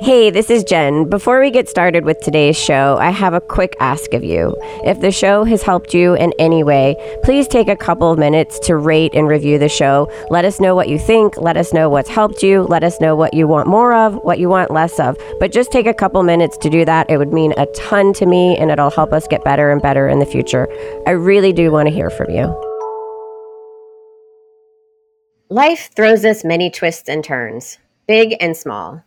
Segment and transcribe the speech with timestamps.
[0.00, 1.08] Hey, this is Jen.
[1.08, 4.56] Before we get started with today's show, I have a quick ask of you.
[4.84, 8.58] If the show has helped you in any way, please take a couple of minutes
[8.66, 10.10] to rate and review the show.
[10.30, 11.36] Let us know what you think.
[11.36, 12.62] Let us know what's helped you.
[12.62, 15.16] Let us know what you want more of, what you want less of.
[15.38, 17.08] But just take a couple minutes to do that.
[17.08, 20.08] It would mean a ton to me and it'll help us get better and better
[20.08, 20.66] in the future.
[21.06, 22.46] I really do want to hear from you.
[25.50, 29.04] Life throws us many twists and turns, big and small.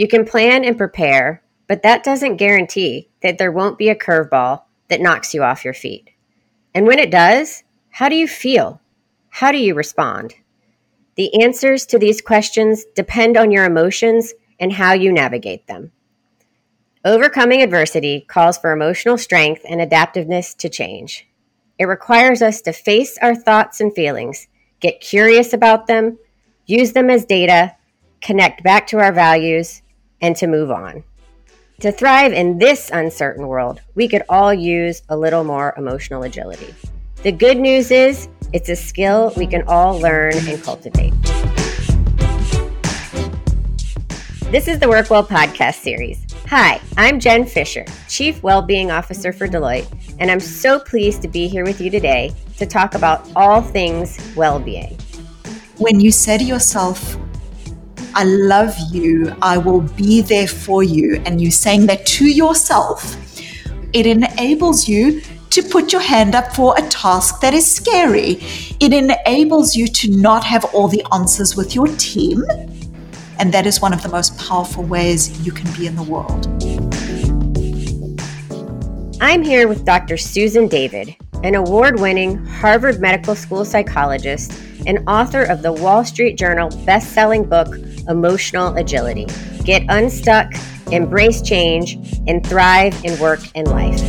[0.00, 4.62] You can plan and prepare, but that doesn't guarantee that there won't be a curveball
[4.88, 6.08] that knocks you off your feet.
[6.74, 8.80] And when it does, how do you feel?
[9.28, 10.36] How do you respond?
[11.16, 15.92] The answers to these questions depend on your emotions and how you navigate them.
[17.04, 21.28] Overcoming adversity calls for emotional strength and adaptiveness to change.
[21.78, 24.48] It requires us to face our thoughts and feelings,
[24.80, 26.18] get curious about them,
[26.64, 27.76] use them as data,
[28.22, 29.82] connect back to our values,
[30.20, 31.04] and to move on.
[31.80, 36.74] To thrive in this uncertain world, we could all use a little more emotional agility.
[37.22, 41.14] The good news is, it's a skill we can all learn and cultivate.
[44.50, 46.26] This is the Work Well podcast series.
[46.48, 49.86] Hi, I'm Jen Fisher, Chief Wellbeing Officer for Deloitte,
[50.18, 54.18] and I'm so pleased to be here with you today to talk about all things
[54.34, 54.98] well-being.
[55.78, 57.16] When you say to yourself,
[58.14, 63.16] I love you, I will be there for you, and you saying that to yourself,
[63.92, 68.38] it enables you to put your hand up for a task that is scary.
[68.80, 72.44] It enables you to not have all the answers with your team.
[73.38, 76.46] And that is one of the most powerful ways you can be in the world.
[79.20, 80.16] I'm here with Dr.
[80.16, 84.52] Susan David, an award winning Harvard Medical School psychologist
[84.86, 87.68] and author of the Wall Street Journal best selling book,
[88.08, 89.26] Emotional Agility
[89.64, 90.52] Get Unstuck,
[90.90, 94.02] Embrace Change, and Thrive in Work and Life.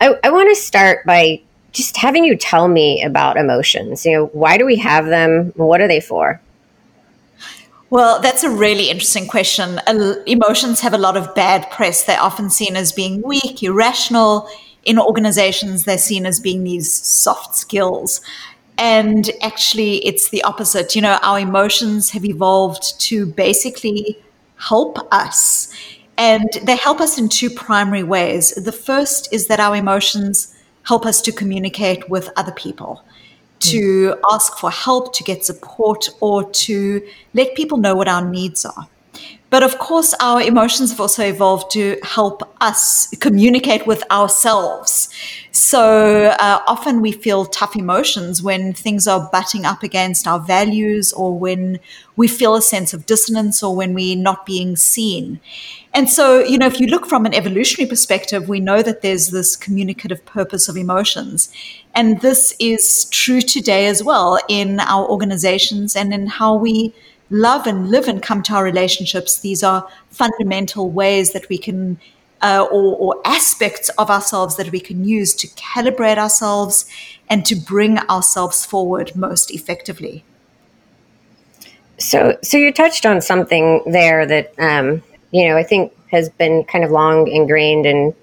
[0.00, 1.40] I, I want to start by
[1.72, 4.04] just having you tell me about emotions.
[4.04, 5.52] You know, why do we have them?
[5.56, 6.40] What are they for?
[7.94, 9.80] Well, that's a really interesting question.
[10.26, 12.02] Emotions have a lot of bad press.
[12.02, 14.48] They're often seen as being weak, irrational.
[14.82, 18.20] In organizations, they're seen as being these soft skills.
[18.78, 20.96] And actually, it's the opposite.
[20.96, 24.20] You know, our emotions have evolved to basically
[24.56, 25.72] help us.
[26.18, 28.50] And they help us in two primary ways.
[28.56, 30.52] The first is that our emotions
[30.82, 33.04] help us to communicate with other people
[33.60, 38.64] to ask for help, to get support, or to let people know what our needs
[38.64, 38.88] are.
[39.54, 45.08] But of course, our emotions have also evolved to help us communicate with ourselves.
[45.52, 51.12] So uh, often we feel tough emotions when things are butting up against our values
[51.12, 51.78] or when
[52.16, 55.38] we feel a sense of dissonance or when we're not being seen.
[55.94, 59.28] And so, you know, if you look from an evolutionary perspective, we know that there's
[59.28, 61.48] this communicative purpose of emotions.
[61.94, 66.92] And this is true today as well in our organizations and in how we
[67.30, 69.38] love and live and come to our relationships.
[69.38, 72.00] These are fundamental ways that we can,
[72.42, 76.86] uh, or, or aspects of ourselves that we can use to calibrate ourselves
[77.30, 80.24] and to bring ourselves forward most effectively.
[81.98, 85.00] So, so you touched on something there that um,
[85.34, 88.14] you know I think has been kind of long ingrained in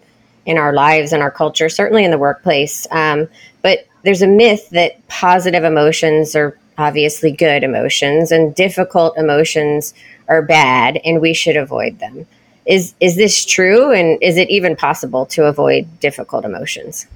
[0.45, 2.87] in our lives and our culture, certainly in the workplace.
[2.89, 3.27] Um,
[3.61, 9.93] but there's a myth that positive emotions are obviously good emotions and difficult emotions
[10.29, 12.25] are bad and we should avoid them.
[12.65, 17.07] Is is this true and is it even possible to avoid difficult emotions?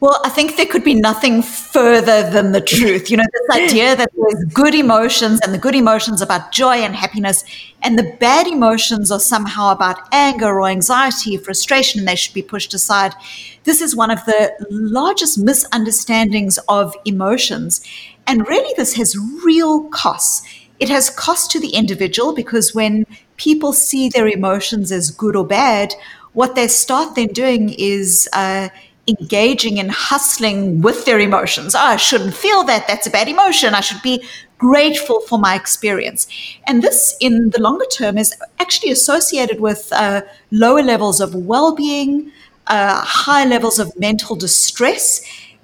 [0.00, 3.10] Well, I think there could be nothing further than the truth.
[3.10, 6.94] You know, this idea that there's good emotions and the good emotions about joy and
[6.94, 7.42] happiness,
[7.82, 12.42] and the bad emotions are somehow about anger or anxiety, frustration, and they should be
[12.42, 13.14] pushed aside.
[13.62, 17.80] This is one of the largest misunderstandings of emotions.
[18.26, 20.46] And really, this has real costs.
[20.80, 25.46] It has cost to the individual because when people see their emotions as good or
[25.46, 25.94] bad,
[26.32, 28.68] what they start then doing is uh,
[29.06, 31.74] engaging and hustling with their emotions.
[31.74, 32.88] Oh, I shouldn't feel that.
[32.88, 33.74] That's a bad emotion.
[33.74, 34.24] I should be
[34.58, 36.26] grateful for my experience.
[36.66, 41.74] And this, in the longer term, is actually associated with uh, lower levels of well
[41.74, 42.32] being,
[42.66, 45.20] uh, high levels of mental distress,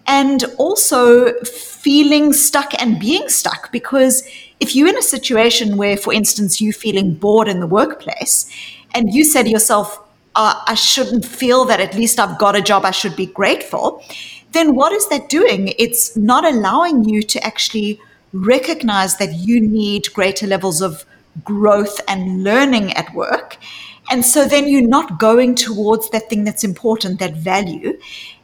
[0.06, 3.72] and also feeling stuck and being stuck.
[3.72, 4.22] Because
[4.58, 8.50] if you're in a situation where, for instance, you're feeling bored in the workplace,
[8.92, 9.98] and you say to yourself,
[10.34, 14.02] uh, I shouldn't feel that at least I've got a job, I should be grateful,
[14.52, 15.74] then what is that doing?
[15.78, 18.00] It's not allowing you to actually
[18.32, 21.04] recognize that you need greater levels of
[21.44, 23.56] growth and learning at work.
[24.10, 27.98] And so then you're not going towards that thing that's important, that value.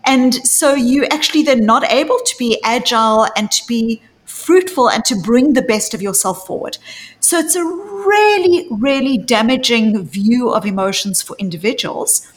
[0.04, 4.00] And so you actually then not able to be agile and to be
[4.46, 6.78] fruitful and to bring the best of yourself forward.
[7.18, 12.32] So it's a really, really damaging view of emotions for individuals.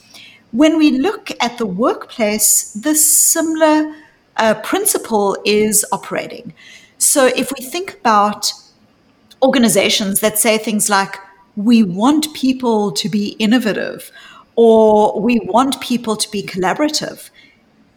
[0.51, 3.93] When we look at the workplace, the similar
[4.37, 6.53] uh, principle is operating.
[6.97, 8.51] So if we think about
[9.43, 11.15] organizations that say things like,
[11.55, 14.11] we want people to be innovative
[14.55, 17.29] or we want people to be collaborative,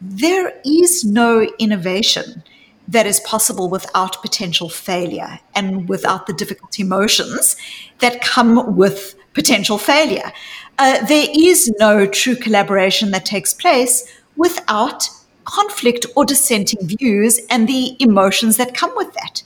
[0.02, 2.42] there is no innovation
[2.88, 7.56] that is possible without potential failure and without the difficult emotions
[8.00, 10.32] that come with potential failure.
[10.78, 14.06] Uh, there is no true collaboration that takes place
[14.36, 15.08] without
[15.44, 19.42] conflict or dissenting views and the emotions that come with that.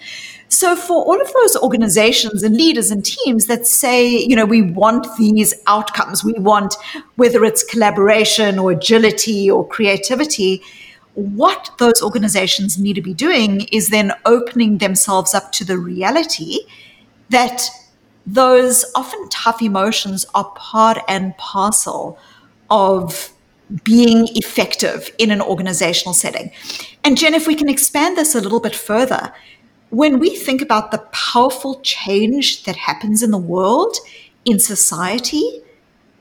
[0.49, 4.63] So, for all of those organizations and leaders and teams that say, you know, we
[4.63, 6.77] want these outcomes, we want
[7.17, 10.63] whether it's collaboration or agility or creativity,
[11.17, 16.59] what those organizations need to be doing is then opening themselves up to the reality
[17.31, 17.69] that
[18.27, 22.19] those often tough emotions are part and parcel
[22.69, 23.33] of
[23.83, 26.53] being effective in an organizational setting.
[27.03, 29.33] And Jen, if we can expand this a little bit further,
[29.91, 33.97] when we think about the powerful change that happens in the world,
[34.45, 35.63] in society,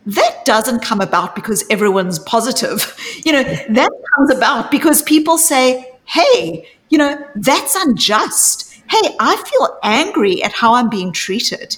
[0.06, 2.96] that doesn't come about because everyone's positive.
[3.26, 8.72] You know, that comes about because people say, hey, you know, that's unjust.
[8.90, 11.76] Hey, I feel angry at how I'm being treated.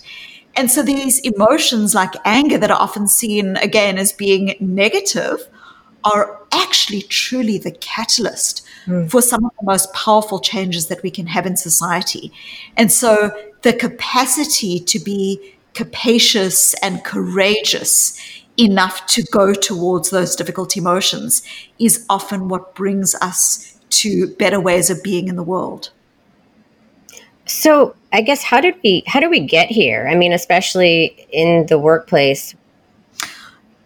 [0.58, 5.48] And so these emotions like anger that are often seen again as being negative
[6.04, 9.10] are actually truly the catalyst mm.
[9.10, 12.32] for some of the most powerful changes that we can have in society.
[12.76, 13.32] And so
[13.62, 18.20] the capacity to be capacious and courageous
[18.58, 21.44] enough to go towards those difficult emotions
[21.78, 25.92] is often what brings us to better ways of being in the world.
[27.46, 30.08] So, I guess how did we how did we get here?
[30.10, 32.56] I mean, especially in the workplace.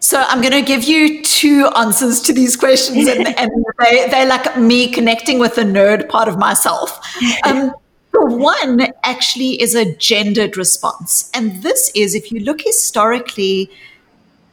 [0.00, 4.26] So I'm going to give you two answers to these questions, and, and they, they're
[4.26, 6.98] like me connecting with the nerd part of myself.
[7.44, 7.72] Um,
[8.20, 11.30] one actually is a gendered response.
[11.34, 13.70] And this is, if you look historically,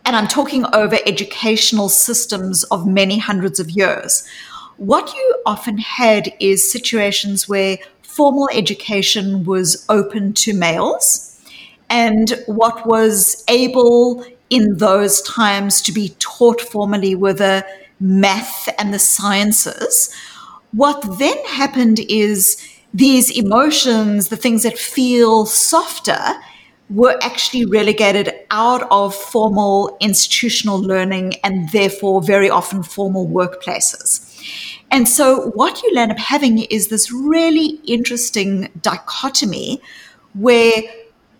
[0.05, 4.27] and I'm talking over educational systems of many hundreds of years,
[4.77, 11.25] what you often had is situations where formal education was open to males,
[11.89, 17.65] and what was able in those times to be taught formally were the
[17.99, 20.13] math and the sciences.
[20.71, 22.57] What then happened is
[22.93, 26.19] these emotions, the things that feel softer,
[26.89, 34.25] were actually relegated out of formal institutional learning and therefore very often formal workplaces.
[34.89, 39.81] And so what you end up having is this really interesting dichotomy
[40.33, 40.81] where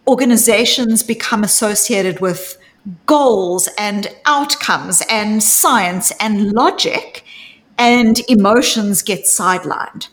[0.07, 2.57] organizations become associated with
[3.06, 7.24] goals and outcomes and science and logic,
[7.78, 10.10] and emotions get sidelined.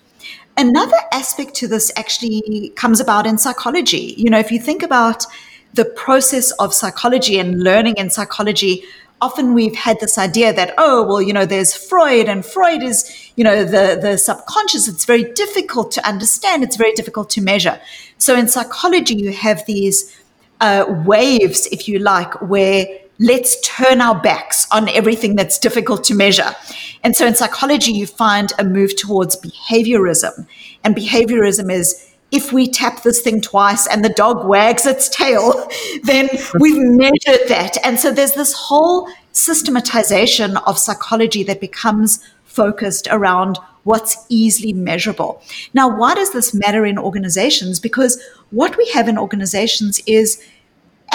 [0.58, 4.14] Another aspect to this actually comes about in psychology.
[4.16, 5.26] You know, if you think about
[5.74, 8.82] the process of psychology and learning in psychology,
[9.20, 13.30] often we've had this idea that, oh, well, you know, there's Freud and Freud is,
[13.36, 14.88] you know, the, the subconscious.
[14.88, 16.62] It's very difficult to understand.
[16.62, 17.78] It's very difficult to measure.
[18.16, 20.18] So in psychology, you have these
[20.62, 22.86] uh, waves, if you like, where
[23.18, 26.54] let's turn our backs on everything that's difficult to measure.
[27.02, 30.46] And so in psychology, you find a move towards behaviorism.
[30.84, 35.68] And behaviorism is if we tap this thing twice and the dog wags its tail,
[36.02, 37.76] then we've measured that.
[37.84, 45.40] And so there's this whole systematization of psychology that becomes focused around what's easily measurable.
[45.72, 47.78] Now, why does this matter in organizations?
[47.78, 48.20] Because
[48.50, 50.42] what we have in organizations is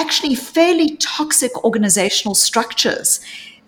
[0.02, 3.20] actually fairly toxic organizational structures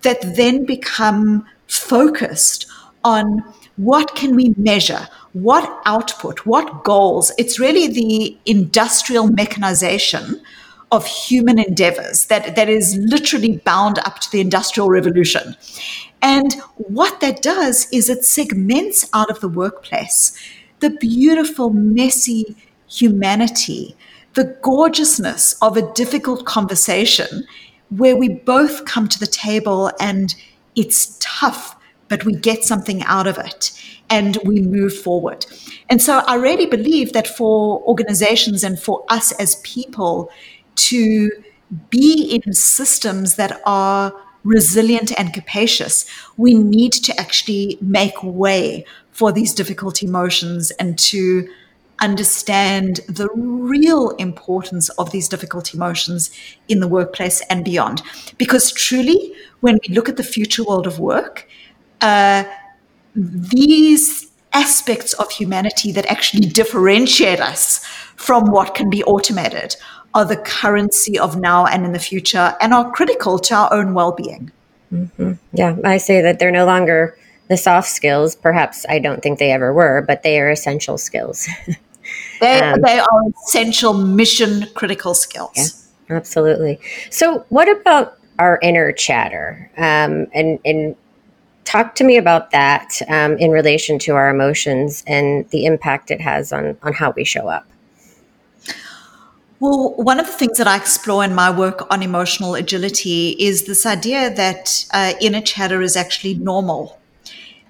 [0.01, 2.65] that then become focused
[3.03, 3.43] on
[3.77, 7.31] what can we measure what output what goals.
[7.37, 10.41] It's really the industrial mechanization
[10.91, 15.55] of human endeavors that, that is literally bound up to the industrial revolution.
[16.21, 20.37] And what that does is it segments out of the workplace
[20.79, 23.95] the beautiful messy humanity
[24.33, 27.45] the gorgeousness of a difficult conversation
[27.89, 30.35] where we both come to the table and
[30.75, 31.75] it's tough,
[32.07, 33.71] but we get something out of it
[34.09, 35.45] and we move forward.
[35.89, 40.31] And so I really believe that for organizations and for us as people
[40.75, 41.31] to
[41.89, 44.13] be in systems that are
[44.43, 46.05] resilient and capacious,
[46.37, 51.47] we need to actually make way for these difficult emotions and to
[52.01, 56.31] understand the real importance of these difficult emotions
[56.67, 58.01] in the workplace and beyond.
[58.37, 61.47] Because truly, when we look at the future world of work,
[62.01, 62.43] uh,
[63.15, 67.83] these aspects of humanity that actually differentiate us
[68.15, 69.75] from what can be automated
[70.13, 73.93] are the currency of now and in the future and are critical to our own
[73.93, 74.51] well being.
[74.91, 75.33] Mm-hmm.
[75.53, 77.17] Yeah, I say that they're no longer
[77.49, 78.35] the soft skills.
[78.35, 81.47] Perhaps I don't think they ever were, but they are essential skills.
[82.43, 85.87] they, um, they are essential mission critical skills.
[86.09, 86.79] Yeah, absolutely.
[87.09, 89.69] So, what about our inner chatter?
[89.77, 90.95] Um, and, and
[91.65, 96.21] talk to me about that um, in relation to our emotions and the impact it
[96.21, 97.67] has on, on how we show up.
[99.59, 103.63] Well, one of the things that I explore in my work on emotional agility is
[103.63, 106.99] this idea that uh, inner chatter is actually normal,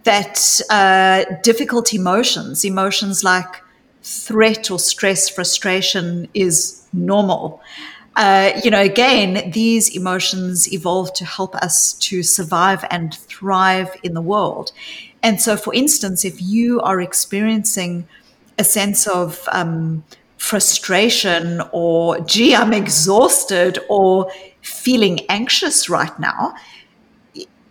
[0.03, 3.63] that uh, difficult emotions, emotions like
[4.03, 7.62] threat or stress, frustration, is normal.
[8.15, 14.13] Uh, you know, again, these emotions evolve to help us to survive and thrive in
[14.13, 14.72] the world.
[15.24, 18.07] And so, for instance, if you are experiencing
[18.60, 20.03] a sense of um,
[20.38, 24.29] frustration or, gee, I'm exhausted or
[24.62, 26.53] feeling anxious right now,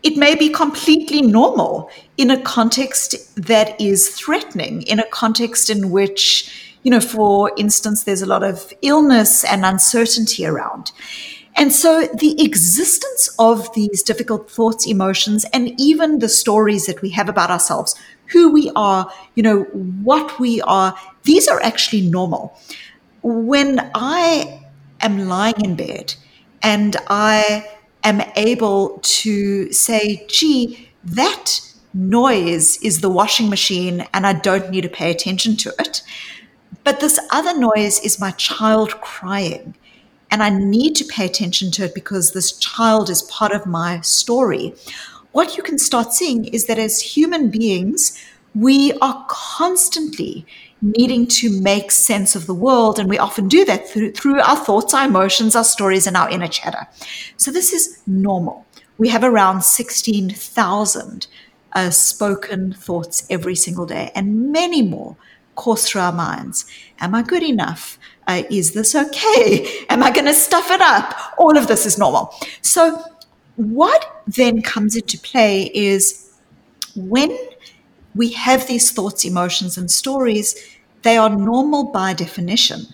[0.03, 5.91] it may be completely normal in a context that is threatening, in a context in
[5.91, 10.93] which, you know, for instance, there's a lot of illness and uncertainty around.
[11.55, 17.11] And so the existence of these difficult thoughts, emotions, and even the stories that we
[17.11, 17.95] have about ourselves,
[18.27, 19.65] who we are, you know,
[20.03, 22.59] what we are, these are actually normal.
[23.23, 24.63] When I
[25.01, 26.15] am lying in bed
[26.63, 27.69] and I
[28.05, 31.61] am able to say, gee, that
[31.95, 36.03] noise is the washing machine and I don't need to pay attention to it.
[36.85, 39.75] But this other noise is my child crying.
[40.31, 44.01] And I need to pay attention to it because this child is part of my
[44.01, 44.75] story.
[45.33, 48.19] What you can start seeing is that as human beings,
[48.55, 50.47] we are constantly
[50.83, 52.99] needing to make sense of the world.
[52.99, 56.29] And we often do that through, through our thoughts, our emotions, our stories, and our
[56.29, 56.87] inner chatter.
[57.37, 58.67] So this is normal.
[58.99, 61.27] We have around 16,000
[61.73, 65.17] uh, spoken thoughts every single day, and many more
[65.55, 66.67] course through our minds.
[67.01, 67.99] Am I good enough?
[68.27, 69.85] Uh, is this okay?
[69.89, 71.15] Am I going to stuff it up?
[71.39, 72.35] All of this is normal.
[72.61, 73.03] So,
[73.57, 76.33] what then comes into play is
[76.95, 77.37] when
[78.15, 80.55] we have these thoughts, emotions, and stories,
[81.03, 82.87] they are normal by definition.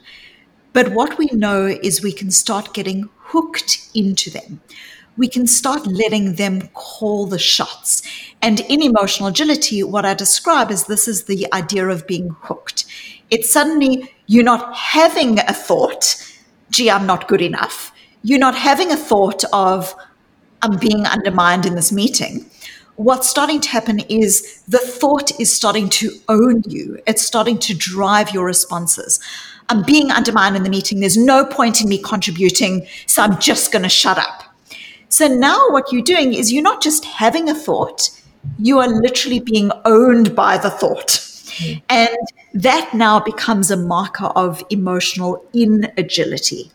[0.73, 4.61] But what we know is we can start getting hooked into them.
[5.17, 8.03] We can start letting them call the shots.
[8.41, 12.85] And in emotional agility, what I describe is this is the idea of being hooked.
[13.31, 16.25] It's suddenly you're not having a thought,
[16.71, 17.93] gee, I'm not good enough.
[18.23, 19.95] You're not having a thought of,
[20.63, 22.49] I'm being undermined in this meeting
[22.99, 26.99] what's starting to happen is the thought is starting to own you.
[27.07, 29.21] It's starting to drive your responses.
[29.69, 30.99] I'm being undermined in the meeting.
[30.99, 34.43] There's no point in me contributing, so I'm just going to shut up.
[35.11, 38.11] So now what you're doing is you're not just having a thought,
[38.59, 41.25] you are literally being owned by the thought.
[41.89, 42.17] And
[42.55, 46.71] that now becomes a marker of emotional inagility.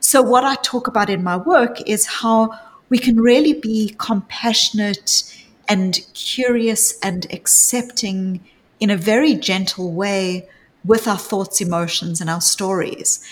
[0.00, 2.50] So, what I talk about in my work is how
[2.88, 5.22] we can really be compassionate
[5.68, 8.44] and curious and accepting
[8.80, 10.48] in a very gentle way
[10.84, 13.24] with our thoughts, emotions, and our stories.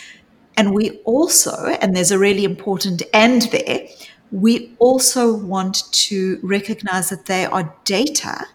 [0.56, 3.86] And we also, and there's a really important end there,
[4.30, 8.46] we also want to recognize that they are data.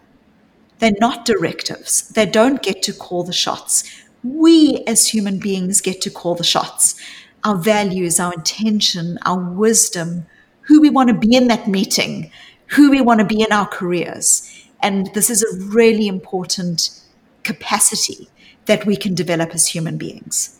[0.80, 2.08] They're not directives.
[2.08, 3.84] They don't get to call the shots.
[4.24, 6.96] We as human beings get to call the shots.
[7.44, 10.26] Our values, our intention, our wisdom,
[10.62, 12.30] who we want to be in that meeting,
[12.68, 14.50] who we want to be in our careers.
[14.82, 16.90] And this is a really important
[17.42, 18.28] capacity
[18.66, 20.58] that we can develop as human beings.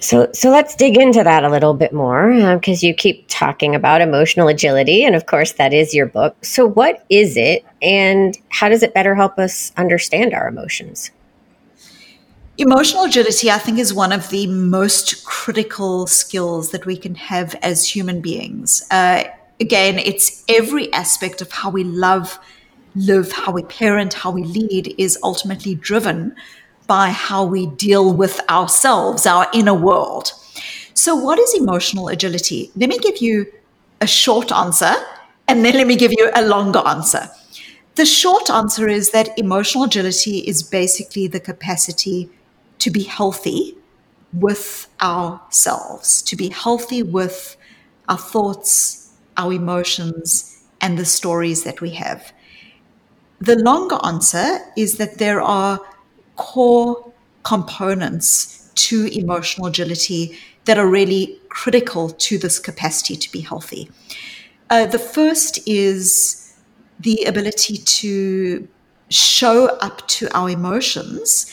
[0.00, 3.74] So, so let's dig into that a little bit more because uh, you keep talking
[3.74, 6.36] about emotional agility, and of course, that is your book.
[6.44, 11.10] So, what is it, and how does it better help us understand our emotions?
[12.58, 17.54] Emotional agility, I think, is one of the most critical skills that we can have
[17.62, 18.86] as human beings.
[18.90, 19.24] Uh,
[19.60, 22.38] again, it's every aspect of how we love
[22.94, 26.34] live, how we parent, how we lead is ultimately driven
[26.86, 30.32] by how we deal with ourselves, our inner world.
[30.94, 32.70] So, what is emotional agility?
[32.76, 33.46] Let me give you
[34.00, 34.92] a short answer
[35.48, 37.28] and then let me give you a longer answer.
[37.96, 42.28] The short answer is that emotional agility is basically the capacity
[42.78, 43.76] to be healthy
[44.32, 47.56] with ourselves, to be healthy with
[48.08, 49.03] our thoughts,
[49.36, 52.32] our emotions, and the stories that we have.
[53.40, 55.80] The longer answer is that there are
[56.36, 57.12] core
[57.42, 63.90] components to emotional agility that are really critical to this capacity to be healthy.
[64.70, 66.54] Uh, the first is
[67.00, 68.66] the ability to
[69.10, 71.52] show up to our emotions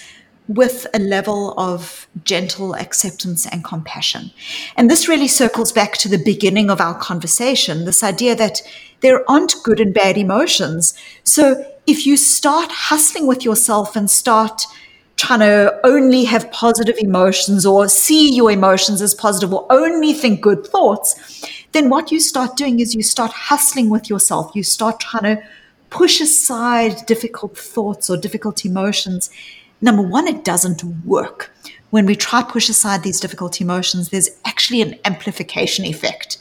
[0.56, 4.32] with a level of gentle acceptance and compassion.
[4.76, 8.62] And this really circles back to the beginning of our conversation this idea that
[9.02, 10.94] there aren't good and bad emotions.
[11.24, 14.64] So if you start hustling with yourself and start
[15.18, 20.42] trying to only have positive emotions or see your emotions as positive or only think
[20.42, 24.52] good thoughts, then what you start doing is you start hustling with yourself.
[24.56, 25.44] You start trying to
[25.90, 29.30] push aside difficult thoughts or difficult emotions.
[29.82, 31.52] Number one, it doesn't work.
[31.90, 36.38] When we try to push aside these difficult emotions, there's actually an amplification effect.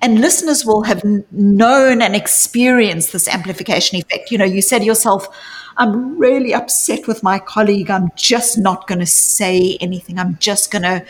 [0.00, 4.30] And listeners will have known and experienced this amplification effect.
[4.30, 5.26] You know, you said to yourself,
[5.76, 7.90] I'm really upset with my colleague.
[7.90, 10.18] I'm just not going to say anything.
[10.18, 11.04] I'm just going to,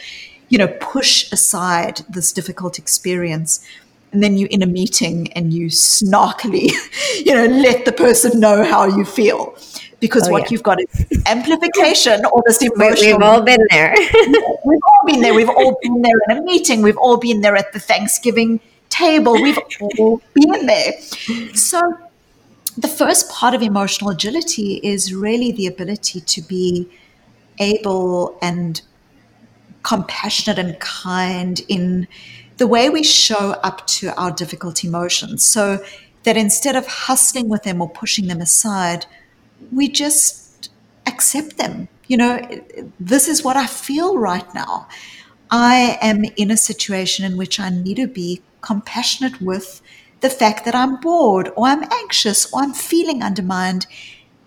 [0.48, 3.66] you know, push aside this difficult experience.
[4.12, 6.70] And then you're in a meeting and you snarkily,
[7.26, 9.56] you know, let the person know how you feel.
[10.02, 10.48] Because oh, what yeah.
[10.50, 13.18] you've got is amplification or this emotional.
[13.18, 13.94] We've all been there.
[14.64, 15.32] we've all been there.
[15.32, 16.82] We've all been there in a meeting.
[16.82, 19.32] We've all been there at the Thanksgiving table.
[19.32, 19.58] We've
[19.98, 21.00] all been there.
[21.54, 21.80] So
[22.76, 26.88] the first part of emotional agility is really the ability to be
[27.60, 28.82] able and
[29.84, 32.08] compassionate and kind in
[32.56, 35.46] the way we show up to our difficult emotions.
[35.46, 35.82] So
[36.24, 39.06] that instead of hustling with them or pushing them aside,
[39.70, 40.70] we just
[41.06, 41.88] accept them.
[42.06, 42.40] You know,
[42.98, 44.88] this is what I feel right now.
[45.50, 49.82] I am in a situation in which I need to be compassionate with
[50.20, 53.86] the fact that I'm bored or I'm anxious or I'm feeling undermined.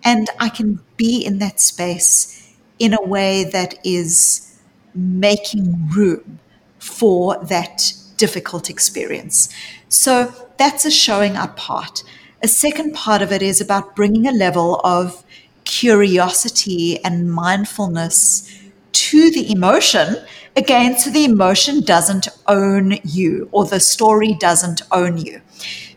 [0.04, 4.60] And I can be in that space in a way that is
[4.94, 6.38] making room
[6.78, 9.48] for that difficult experience.
[9.88, 12.02] So that's a showing up part.
[12.46, 15.24] A second part of it is about bringing a level of
[15.64, 20.16] curiosity and mindfulness to the emotion
[20.56, 25.42] again so the emotion doesn't own you or the story doesn't own you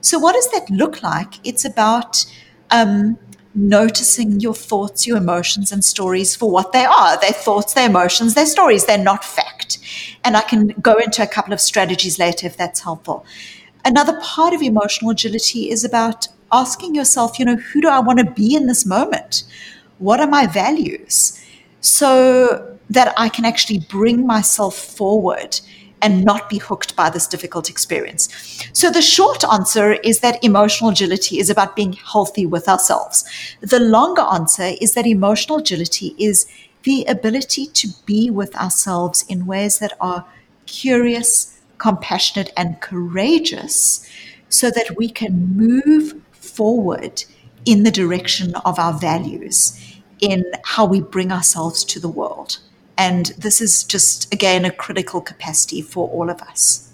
[0.02, 1.46] so, what does that look like?
[1.46, 2.26] It's about
[2.72, 3.18] um,
[3.54, 7.20] noticing your thoughts, your emotions, and stories for what they are.
[7.20, 9.80] They're thoughts, they're emotions, they're stories, they're not fact.
[10.24, 13.26] And I can go into a couple of strategies later if that's helpful.
[13.84, 18.20] Another part of emotional agility is about asking yourself, you know, who do I want
[18.20, 19.44] to be in this moment?
[19.98, 21.40] What are my values?
[21.82, 25.60] So that I can actually bring myself forward
[26.02, 28.30] and not be hooked by this difficult experience.
[28.74, 33.26] So, the short answer is that emotional agility is about being healthy with ourselves.
[33.62, 36.46] The longer answer is that emotional agility is
[36.84, 40.26] the ability to be with ourselves in ways that are
[40.66, 44.08] curious, compassionate, and courageous
[44.48, 46.16] so that we can move
[46.50, 47.24] forward
[47.66, 49.80] in the direction of our values,
[50.20, 52.60] in how we bring ourselves to the world.
[52.98, 56.90] And this is just, again, a critical capacity for all of us.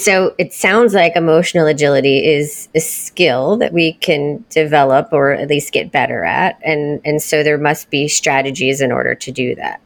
[0.00, 5.48] So it sounds like emotional agility is a skill that we can develop or at
[5.48, 6.58] least get better at.
[6.64, 9.80] And, and so there must be strategies in order to do that.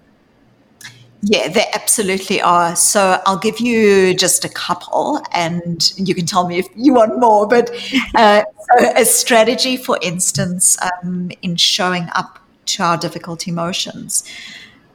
[1.26, 2.76] Yeah, there absolutely are.
[2.76, 7.18] So I'll give you just a couple and you can tell me if you want
[7.18, 7.48] more.
[7.48, 7.70] But
[8.14, 8.42] uh,
[8.78, 14.22] so a strategy, for instance, um, in showing up to our difficult emotions.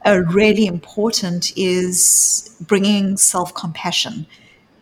[0.06, 4.24] Uh, really important is bringing self compassion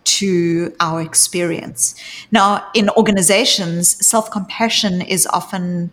[0.04, 1.94] to our experience.
[2.30, 5.90] Now, in organizations, self compassion is often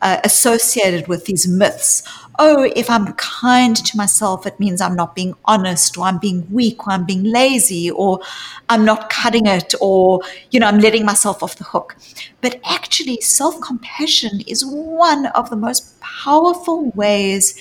[0.00, 2.02] uh, associated with these myths.
[2.38, 6.46] Oh, if I'm kind to myself, it means I'm not being honest, or I'm being
[6.50, 8.20] weak, or I'm being lazy, or
[8.68, 10.20] I'm not cutting it, or,
[10.50, 11.96] you know, I'm letting myself off the hook.
[12.40, 17.58] But actually, self compassion is one of the most powerful ways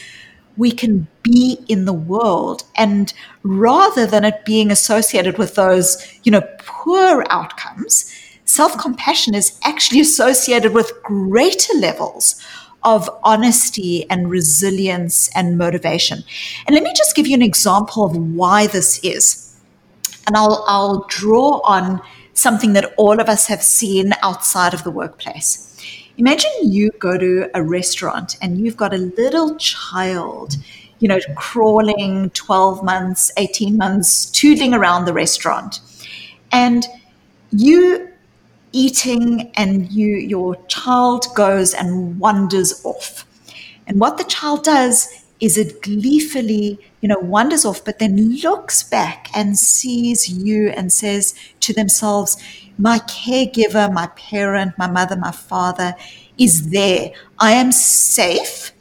[0.58, 2.64] we can be in the world.
[2.76, 8.12] And rather than it being associated with those, you know, poor outcomes,
[8.46, 12.42] self compassion is actually associated with greater levels
[12.84, 16.24] of honesty and resilience and motivation.
[16.68, 19.56] And let me just give you an example of why this is.
[20.28, 22.02] And I'll, I'll draw on
[22.34, 25.70] something that all of us have seen outside of the workplace.
[26.18, 30.56] Imagine you go to a restaurant and you've got a little child,
[31.00, 35.80] you know, crawling 12 months, 18 months, tootling around the restaurant.
[36.52, 36.86] And
[37.52, 38.13] you
[38.74, 43.26] eating and you your child goes and wanders off.
[43.88, 48.82] And what the child does is it gleefully, you know, wanders off, but then looks
[48.82, 52.38] back and sees you and says to themselves,
[52.78, 55.96] my caregiver, my parent, my mother, my father
[56.38, 57.12] is there.
[57.40, 58.72] I am safe.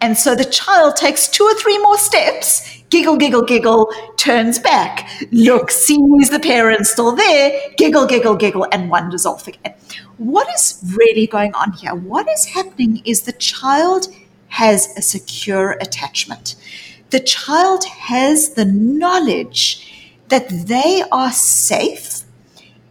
[0.00, 2.71] And so the child takes two or three more steps,
[3.02, 8.88] giggle, giggle, giggle, turns back, looks, sees the parents still there, giggle, giggle, giggle, and
[8.88, 9.74] wanders off again.
[10.18, 11.96] What is really going on here?
[11.96, 14.06] What is happening is the child
[14.50, 16.54] has a secure attachment.
[17.10, 22.20] The child has the knowledge that they are safe,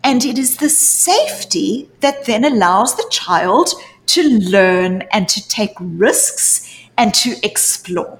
[0.03, 3.69] and it is the safety that then allows the child
[4.07, 8.19] to learn and to take risks and to explore.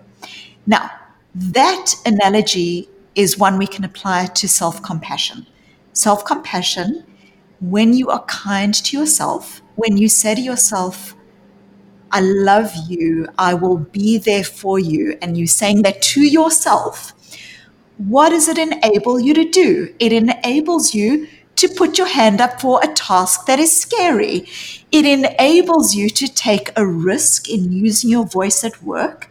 [0.66, 0.90] Now,
[1.34, 5.48] that analogy is one we can apply to self compassion.
[5.94, 7.06] Self compassion,
[7.60, 11.16] when you are kind to yourself, when you say to yourself,
[12.12, 17.14] I love you, I will be there for you, and you saying that to yourself,
[17.98, 19.94] what does it enable you to do?
[20.00, 24.48] It enables you to put your hand up for a task that is scary.
[24.92, 29.30] It enables you to take a risk in using your voice at work.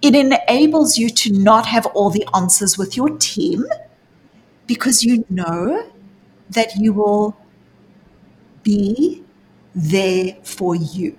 [0.00, 3.66] It enables you to not have all the answers with your team
[4.66, 5.90] because you know
[6.50, 7.36] that you will
[8.62, 9.24] be
[9.74, 11.18] there for you.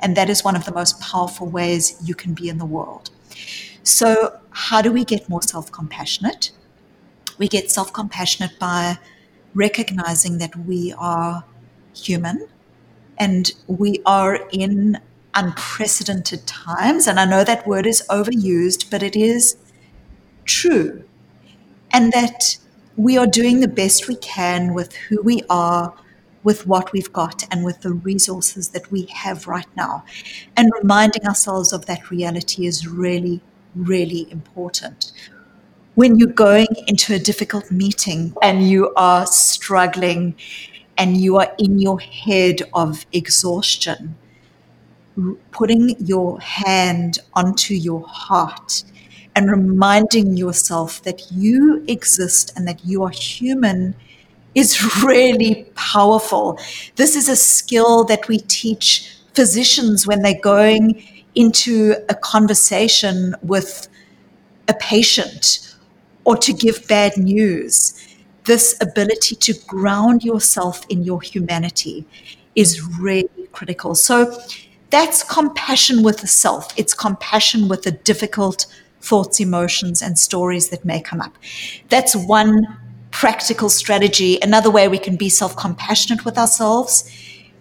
[0.00, 3.10] And that is one of the most powerful ways you can be in the world.
[3.82, 6.52] So, how do we get more self compassionate?
[7.38, 8.98] We get self compassionate by
[9.54, 11.44] recognizing that we are
[11.94, 12.46] human
[13.18, 15.00] and we are in
[15.40, 17.06] unprecedented times.
[17.06, 19.56] And I know that word is overused, but it is
[20.44, 21.04] true.
[21.92, 22.58] And that
[22.96, 25.94] we are doing the best we can with who we are,
[26.42, 30.04] with what we've got, and with the resources that we have right now.
[30.56, 33.40] And reminding ourselves of that reality is really,
[33.74, 35.12] really important
[35.94, 40.34] when you're going into a difficult meeting and you are struggling
[40.96, 44.16] and you are in your head of exhaustion,
[45.50, 48.84] putting your hand onto your heart
[49.36, 53.94] and reminding yourself that you exist and that you are human
[54.54, 56.58] is really powerful.
[56.96, 61.02] This is a skill that we teach physicians when they're going
[61.34, 63.88] into a conversation with
[64.68, 65.76] a patient
[66.24, 67.94] or to give bad news.
[68.44, 72.06] This ability to ground yourself in your humanity
[72.56, 73.94] is really critical.
[73.94, 74.40] So
[74.90, 76.72] that's compassion with the self.
[76.76, 78.66] It's compassion with the difficult
[79.00, 81.34] thoughts, emotions, and stories that may come up.
[81.88, 82.66] That's one
[83.10, 84.38] practical strategy.
[84.42, 87.10] Another way we can be self compassionate with ourselves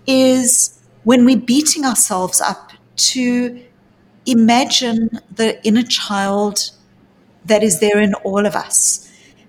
[0.06, 3.64] is when we're beating ourselves up to
[4.26, 6.72] imagine the inner child
[7.46, 9.06] that is there in all of us.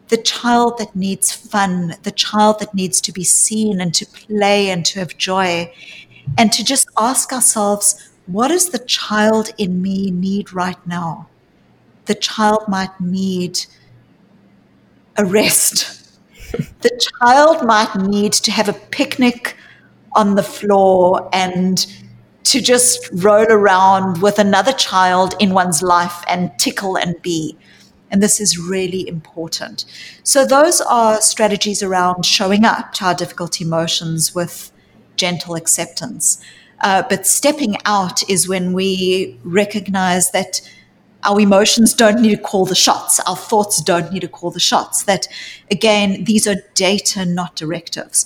[0.08, 4.70] The child that needs fun, the child that needs to be seen and to play
[4.70, 5.72] and to have joy,
[6.38, 11.28] and to just ask ourselves, what does the child in me need right now?
[12.06, 13.60] The child might need
[15.16, 16.18] a rest.
[16.80, 19.56] the child might need to have a picnic
[20.12, 21.86] on the floor and
[22.44, 27.56] to just roll around with another child in one's life and tickle and be.
[28.10, 29.84] And this is really important.
[30.24, 34.72] So, those are strategies around showing up to our difficult emotions with
[35.16, 36.42] gentle acceptance.
[36.80, 40.60] Uh, but stepping out is when we recognize that
[41.24, 44.60] our emotions don't need to call the shots, our thoughts don't need to call the
[44.60, 45.02] shots.
[45.04, 45.28] That,
[45.70, 48.24] again, these are data, not directives.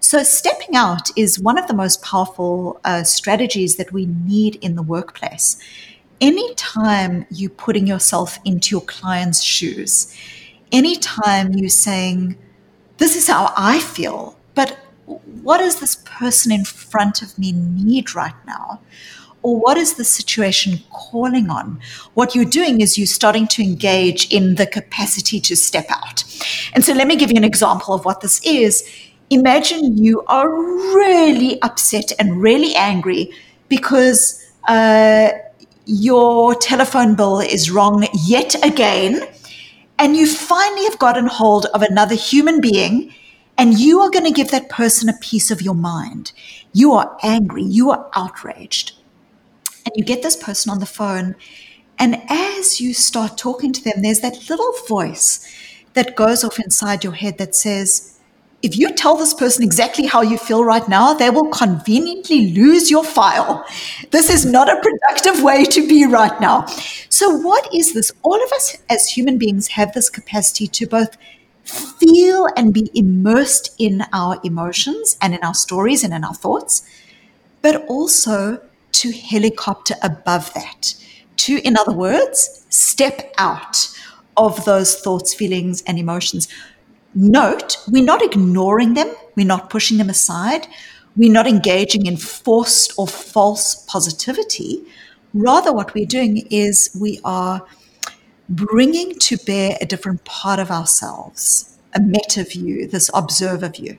[0.00, 4.74] So, stepping out is one of the most powerful uh, strategies that we need in
[4.74, 5.56] the workplace
[6.22, 10.16] anytime you're putting yourself into your client's shoes,
[10.70, 12.38] anytime you're saying,
[12.96, 18.14] This is how I feel, but what does this person in front of me need
[18.14, 18.80] right now?
[19.42, 21.80] Or what is the situation calling on?
[22.14, 26.22] What you're doing is you're starting to engage in the capacity to step out.
[26.74, 28.88] And so let me give you an example of what this is.
[29.30, 30.48] imagine you are
[30.94, 33.32] really upset and really angry
[33.68, 34.38] because
[34.68, 35.30] uh,
[35.86, 39.26] your telephone bill is wrong yet again,
[39.98, 43.12] and you finally have gotten hold of another human being,
[43.58, 46.32] and you are going to give that person a piece of your mind.
[46.72, 48.92] You are angry, you are outraged.
[49.84, 51.34] And you get this person on the phone,
[51.98, 55.46] and as you start talking to them, there's that little voice
[55.94, 58.12] that goes off inside your head that says,
[58.62, 62.90] if you tell this person exactly how you feel right now, they will conveniently lose
[62.90, 63.64] your file.
[64.10, 66.66] This is not a productive way to be right now.
[67.08, 68.12] So, what is this?
[68.22, 71.16] All of us as human beings have this capacity to both
[71.72, 76.82] feel and be immersed in our emotions and in our stories and in our thoughts,
[77.62, 78.60] but also
[78.92, 80.94] to helicopter above that.
[81.38, 83.88] To, in other words, step out
[84.36, 86.48] of those thoughts, feelings, and emotions
[87.14, 90.66] Note, we're not ignoring them, we're not pushing them aside,
[91.14, 94.82] we're not engaging in forced or false positivity.
[95.34, 97.66] Rather, what we're doing is we are
[98.48, 103.98] bringing to bear a different part of ourselves, a meta view, this observer view.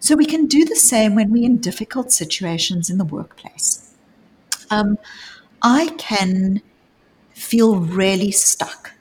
[0.00, 3.94] So we can do the same when we're in difficult situations in the workplace.
[4.70, 4.98] Um,
[5.62, 6.62] I can
[7.32, 8.92] feel really stuck,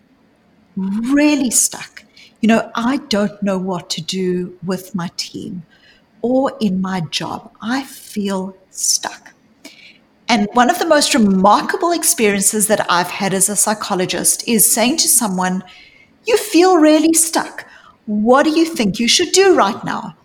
[0.75, 1.97] really stuck
[2.41, 5.63] you know, I don't know what to do with my team
[6.21, 7.51] or in my job.
[7.61, 9.33] I feel stuck.
[10.29, 14.97] And one of the most remarkable experiences that I've had as a psychologist is saying
[14.97, 15.63] to someone,
[16.25, 17.65] You feel really stuck.
[18.05, 20.17] What do you think you should do right now?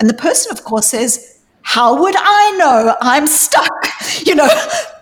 [0.00, 3.72] And the person, of course, says, How would I know I'm stuck?
[4.24, 4.48] You know,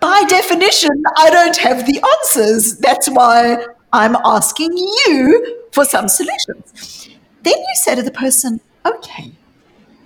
[0.01, 2.79] by definition, I don't have the answers.
[2.79, 7.09] That's why I'm asking you for some solutions.
[7.43, 9.33] Then you say to the person, okay,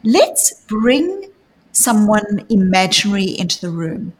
[0.02, 1.30] let's bring
[1.72, 4.12] someone imaginary into the room.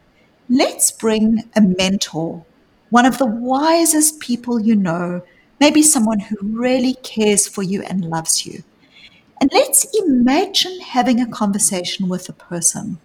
[0.55, 2.45] Let's bring a mentor,
[2.91, 5.21] one of the wisest people you know,
[5.59, 8.63] maybe someone who really cares for you and loves you.
[9.41, 12.99] And let's imagine having a conversation with a person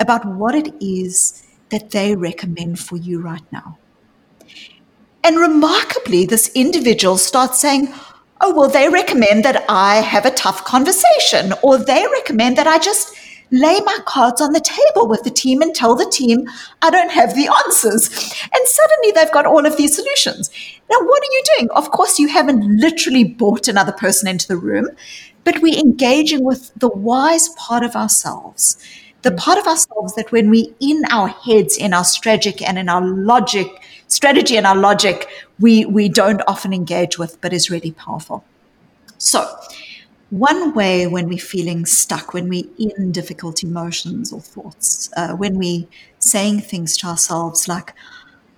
[0.00, 3.76] about what it is that they recommend for you right now.
[5.22, 7.92] And remarkably, this individual starts saying,
[8.40, 12.78] Oh, well, they recommend that I have a tough conversation, or they recommend that I
[12.78, 13.14] just
[13.50, 16.48] lay my cards on the table with the team and tell the team
[16.82, 18.08] I don't have the answers.
[18.54, 20.50] And suddenly they've got all of these solutions.
[20.90, 21.70] Now, what are you doing?
[21.70, 24.88] Of course, you haven't literally brought another person into the room,
[25.44, 28.76] but we're engaging with the wise part of ourselves.
[29.22, 29.38] The mm.
[29.38, 33.04] part of ourselves that when we're in our heads, in our strategic and in our
[33.04, 35.28] logic, strategy and our logic
[35.58, 38.44] we, we don't often engage with, but is really powerful.
[39.18, 39.48] So,
[40.30, 45.56] one way when we're feeling stuck, when we're in difficult emotions or thoughts, uh, when
[45.58, 45.86] we're
[46.18, 47.94] saying things to ourselves like,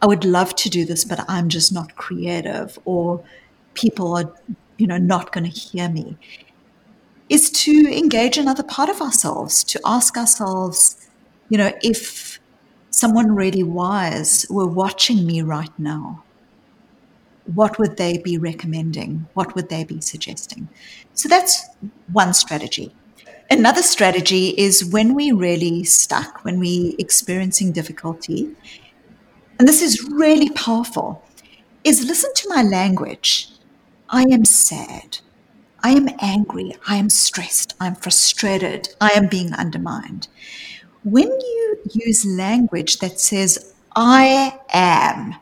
[0.01, 3.23] I would love to do this, but I'm just not creative, or
[3.75, 4.33] people are,
[4.77, 6.17] you know, not going to hear me,
[7.29, 11.09] is to engage another part of ourselves, to ask ourselves,
[11.49, 12.39] you know, if
[12.91, 16.23] someone really wise were watching me right now,
[17.55, 19.27] what would they be recommending?
[19.35, 20.69] What would they be suggesting?
[21.15, 21.67] So that's
[22.13, 22.95] one strategy.
[23.51, 28.55] Another strategy is when we really stuck, when we experiencing difficulty,
[29.59, 31.23] and this is really powerful,
[31.85, 33.51] is listen to my language.
[34.11, 35.19] I am sad.
[35.83, 36.77] I am angry.
[36.87, 37.75] I am stressed.
[37.81, 38.91] I'm frustrated.
[39.01, 40.29] I am being undermined
[41.05, 45.37] when you use language that says, I am,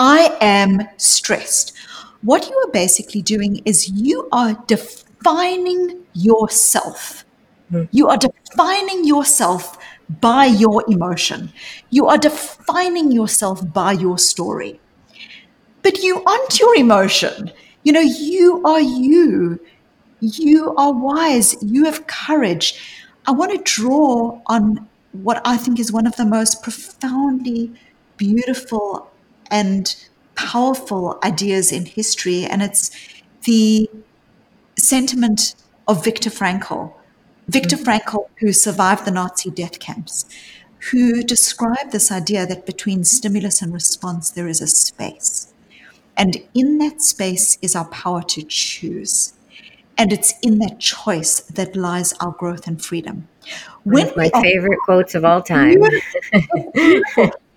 [0.00, 1.76] I am stressed,
[2.22, 7.26] what you are basically doing is you are defining yourself.
[7.70, 7.86] Mm.
[7.92, 9.76] You are defining yourself
[10.08, 11.52] by your emotion.
[11.90, 14.80] You are defining yourself by your story.
[15.82, 17.52] But you aren't your emotion.
[17.82, 19.60] You know, you are you.
[20.20, 21.62] You are wise.
[21.62, 23.06] You have courage.
[23.26, 27.70] I want to draw on what I think is one of the most profoundly
[28.16, 29.10] beautiful
[29.50, 29.94] and
[30.34, 32.90] powerful ideas in history, and it's
[33.44, 33.88] the
[34.78, 35.54] sentiment
[35.86, 36.94] of Viktor Frankl.
[37.48, 37.88] Viktor mm-hmm.
[37.88, 40.24] Frankl, who survived the Nazi death camps,
[40.90, 45.52] who described this idea that between stimulus and response there is a space.
[46.16, 49.34] And in that space is our power to choose.
[49.98, 53.28] And it's in that choice that lies our growth and freedom.
[53.84, 55.82] When my favorite quotes of all time.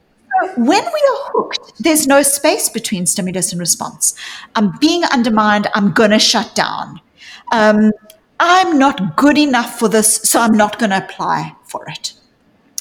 [0.55, 4.15] when we are hooked, there's no space between stimulus and response.
[4.55, 5.67] I'm being undermined.
[5.73, 7.01] I'm going to shut down.
[7.51, 7.91] Um,
[8.39, 12.13] I'm not good enough for this, so I'm not going to apply for it.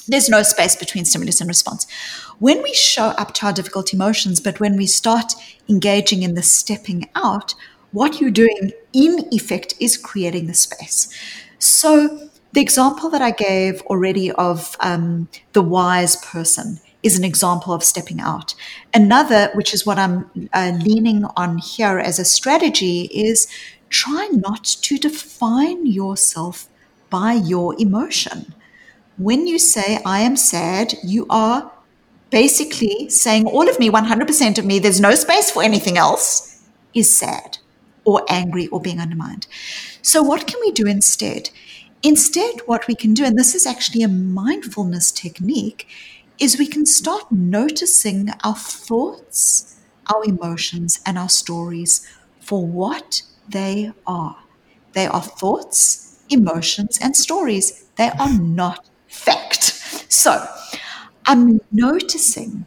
[0.07, 1.87] There's no space between stimulus and response.
[2.39, 5.33] When we show up to our difficult emotions, but when we start
[5.69, 7.55] engaging in the stepping out,
[7.91, 11.07] what you're doing in effect is creating the space.
[11.59, 17.73] So, the example that I gave already of um, the wise person is an example
[17.73, 18.55] of stepping out.
[18.93, 23.47] Another, which is what I'm uh, leaning on here as a strategy, is
[23.89, 26.67] try not to define yourself
[27.09, 28.55] by your emotion.
[29.17, 31.71] When you say, I am sad, you are
[32.31, 36.63] basically saying all of me, 100% of me, there's no space for anything else,
[36.95, 37.59] is sad
[38.05, 39.45] or angry or being undermined.
[40.01, 41.51] So, what can we do instead?
[42.01, 45.87] Instead, what we can do, and this is actually a mindfulness technique,
[46.39, 49.79] is we can start noticing our thoughts,
[50.13, 52.07] our emotions, and our stories
[52.39, 54.37] for what they are.
[54.93, 57.85] They are thoughts, emotions, and stories.
[57.95, 59.63] They are not fact.
[60.11, 60.45] So
[61.25, 62.65] I'm noticing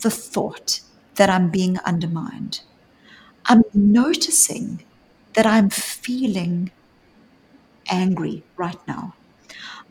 [0.00, 0.80] the thought
[1.14, 2.60] that I'm being undermined.
[3.46, 4.84] I'm noticing
[5.34, 6.70] that I'm feeling
[7.90, 9.14] angry right now.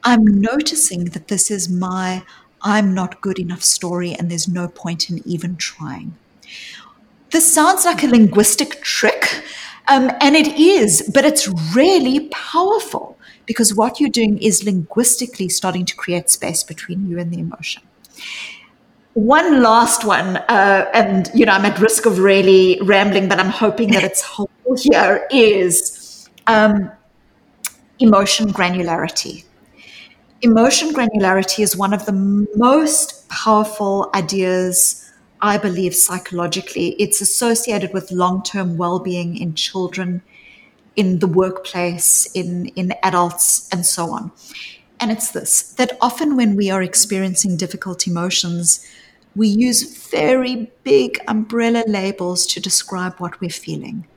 [0.03, 2.23] I'm noticing that this is my
[2.63, 6.15] I'm not good enough story and there's no point in even trying.
[7.31, 9.43] This sounds like a linguistic trick,
[9.87, 15.85] um, and it is, but it's really powerful because what you're doing is linguistically starting
[15.85, 17.83] to create space between you and the emotion.
[19.13, 23.49] One last one, uh, and you know, I'm at risk of really rambling, but I'm
[23.49, 26.91] hoping that it's helpful here is um,
[27.99, 29.45] emotion granularity.
[30.43, 35.07] Emotion granularity is one of the most powerful ideas
[35.39, 36.95] I believe psychologically.
[36.99, 40.23] It's associated with long term well being in children,
[40.95, 44.31] in the workplace, in, in adults, and so on.
[44.99, 48.83] And it's this that often when we are experiencing difficult emotions,
[49.35, 54.07] we use very big umbrella labels to describe what we're feeling.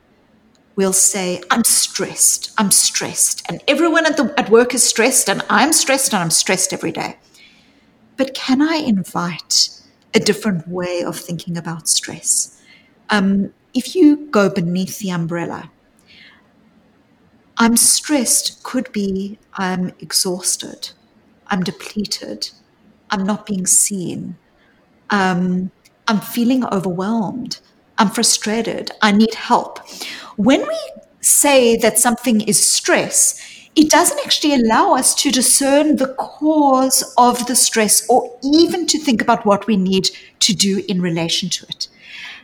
[0.75, 5.41] We'll say, I'm stressed, I'm stressed, and everyone at, the, at work is stressed, and
[5.49, 7.17] I'm stressed, and I'm stressed every day.
[8.17, 9.75] But can I invite
[10.15, 12.61] a different way of thinking about stress.
[13.09, 15.69] Um, if you go beneath the umbrella,
[17.57, 20.91] I'm stressed could be I'm exhausted,
[21.47, 22.49] I'm depleted,
[23.11, 24.37] I'm not being seen,
[25.09, 25.69] um,
[26.07, 27.59] I'm feeling overwhelmed,
[27.97, 29.79] I'm frustrated, I need help.
[30.37, 30.79] When we
[31.21, 33.39] say that something is stress,
[33.75, 38.97] it doesn't actually allow us to discern the cause of the stress or even to
[38.97, 41.87] think about what we need to do in relation to it.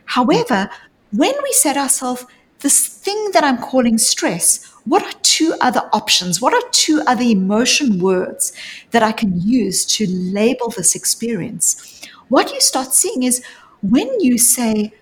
[0.05, 0.69] However,
[1.11, 2.25] when we set ourselves
[2.59, 6.41] this thing that I'm calling stress, what are two other options?
[6.41, 8.51] What are two other emotion words
[8.91, 12.01] that I can use to label this experience?
[12.29, 13.43] What you start seeing is
[13.81, 14.93] when you say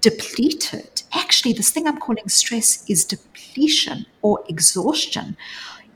[0.00, 5.36] depleted, actually, this thing I'm calling stress is depletion or exhaustion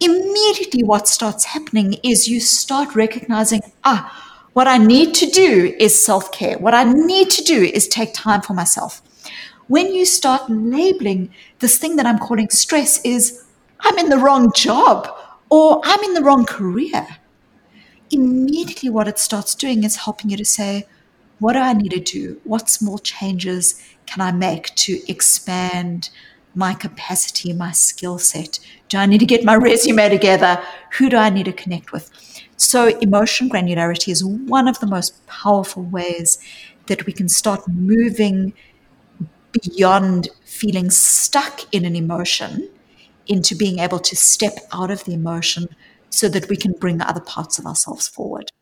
[0.00, 4.10] immediately what starts happening is you start recognizing, ah,
[4.52, 6.58] what I need to do is self care.
[6.58, 9.02] What I need to do is take time for myself.
[9.66, 13.44] When you start labeling this thing that I'm calling stress is,
[13.80, 15.08] I'm in the wrong job
[15.50, 17.06] or I'm in the wrong career,
[18.10, 20.86] immediately what it starts doing is helping you to say,
[21.40, 22.40] what do I need to do?
[22.44, 26.10] What small changes can I make to expand
[26.54, 28.58] my capacity, my skill set?
[28.88, 30.62] Do I need to get my resume together?
[30.98, 32.10] Who do I need to connect with?
[32.56, 36.38] So, emotion granularity is one of the most powerful ways
[36.86, 38.52] that we can start moving
[39.52, 42.68] beyond feeling stuck in an emotion
[43.26, 45.68] into being able to step out of the emotion
[46.10, 48.52] so that we can bring other parts of ourselves forward.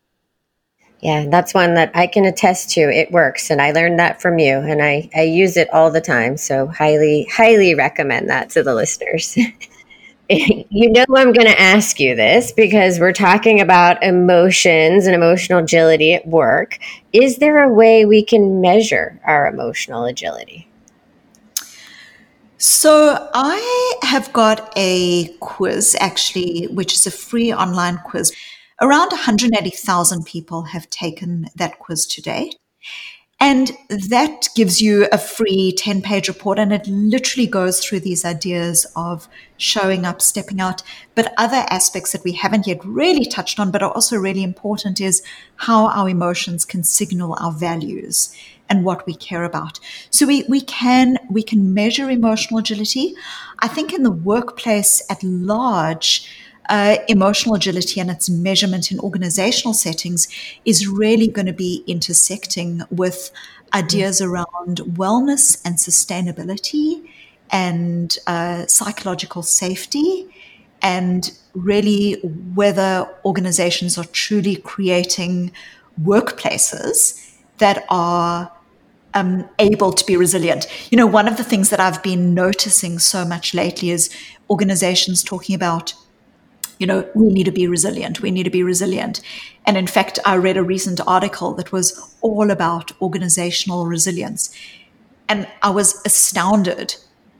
[1.03, 2.81] Yeah, that's one that I can attest to.
[2.81, 3.51] It works.
[3.51, 6.37] And I learned that from you and I, I use it all the time.
[6.37, 9.35] So highly, highly recommend that to the listeners.
[10.29, 15.59] you know I'm going to ask you this because we're talking about emotions and emotional
[15.59, 16.79] agility at work.
[17.11, 20.69] Is there a way we can measure our emotional agility?
[22.57, 28.31] So, I have got a quiz actually, which is a free online quiz.
[28.81, 32.55] Around 180,000 people have taken that quiz to date.
[33.39, 38.23] And that gives you a free 10 page report, and it literally goes through these
[38.23, 40.81] ideas of showing up, stepping out.
[41.13, 45.01] But other aspects that we haven't yet really touched on, but are also really important,
[45.01, 45.23] is
[45.57, 48.33] how our emotions can signal our values.
[48.69, 49.79] and what we care about.
[50.09, 53.13] So we, we can we can measure emotional agility.
[53.59, 56.27] I think in the workplace at large,
[56.69, 60.27] uh, emotional agility and its measurement in organizational settings
[60.65, 63.31] is really going to be intersecting with
[63.73, 67.07] ideas around wellness and sustainability
[67.51, 70.27] and uh, psychological safety
[70.81, 72.13] and really
[72.55, 75.51] whether organizations are truly creating
[76.01, 78.51] workplaces that are
[79.13, 80.67] um, able to be resilient.
[80.91, 84.09] You know, one of the things that I've been noticing so much lately is
[84.49, 85.93] organizations talking about,
[86.83, 89.21] you know, we need to be resilient, we need to be resilient.
[89.65, 94.53] And in fact, I read a recent article that was all about organizational resilience.
[95.29, 96.95] And I was astounded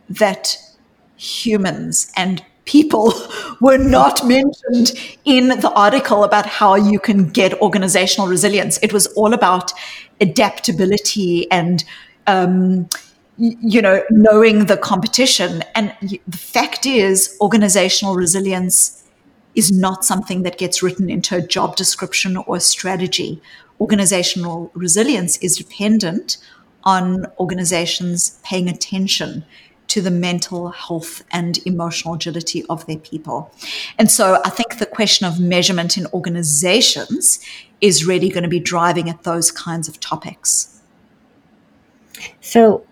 [0.10, 0.56] that
[1.18, 3.14] humans and people
[3.60, 4.94] were not mentioned
[5.26, 8.80] in the article about how you can get organizational resilience.
[8.82, 9.74] It was all about
[10.22, 11.84] adaptability and,
[12.28, 12.88] um,
[13.38, 15.66] you know, knowing the competition.
[15.76, 19.03] And the fact is, organizational resilience
[19.56, 23.41] is not something that gets written into a job description or strategy.
[23.80, 26.38] Organizational resilience is dependent
[26.84, 29.45] on organizations paying attention
[29.88, 33.51] to the mental health and emotional agility of their people.
[33.99, 37.39] And so I think the question of measurement in organizations
[37.80, 40.82] is really going to be driving at those kinds of topics.
[42.41, 42.86] So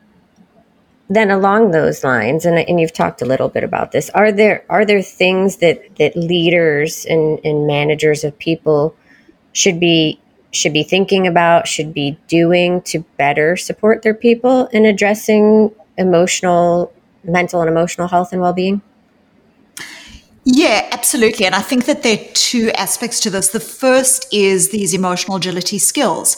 [1.14, 4.64] then along those lines and, and you've talked a little bit about this are there
[4.70, 8.96] are there things that that leaders and, and managers of people
[9.54, 10.20] should be
[10.52, 16.94] should be thinking about should be doing to better support their people in addressing emotional,
[17.24, 18.82] mental and emotional health and well being?
[20.44, 21.46] Yeah, absolutely.
[21.46, 23.50] And I think that there are two aspects to this.
[23.50, 26.36] The first is these emotional agility skills.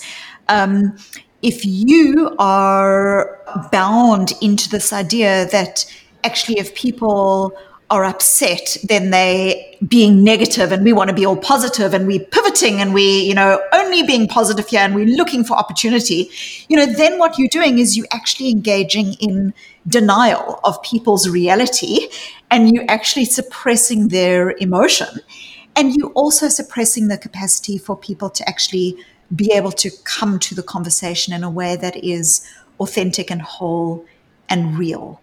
[0.50, 0.98] Um,
[1.44, 3.40] if you are
[3.72, 5.86] bound into this idea that
[6.24, 7.56] actually, if people
[7.90, 12.26] are upset, then they being negative and we want to be all positive and we're
[12.26, 16.32] pivoting and we, you know, only being positive here and we're looking for opportunity,
[16.70, 19.54] you know, then what you're doing is you actually engaging in
[19.88, 22.08] denial of people's reality
[22.50, 25.20] and you actually suppressing their emotion.
[25.76, 28.98] And you also suppressing the capacity for people to actually
[29.36, 32.48] be able to come to the conversation in a way that is
[32.80, 34.06] authentic and whole
[34.50, 35.20] and real.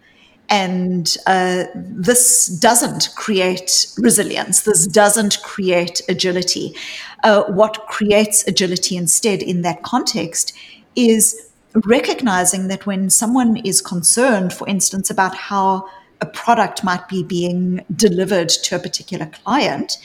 [0.49, 4.63] And uh, this doesn't create resilience.
[4.63, 6.75] This doesn't create agility.
[7.23, 10.53] Uh, what creates agility instead in that context
[10.97, 11.51] is
[11.87, 15.87] recognizing that when someone is concerned, for instance, about how
[16.21, 19.99] a product might be being delivered to a particular client,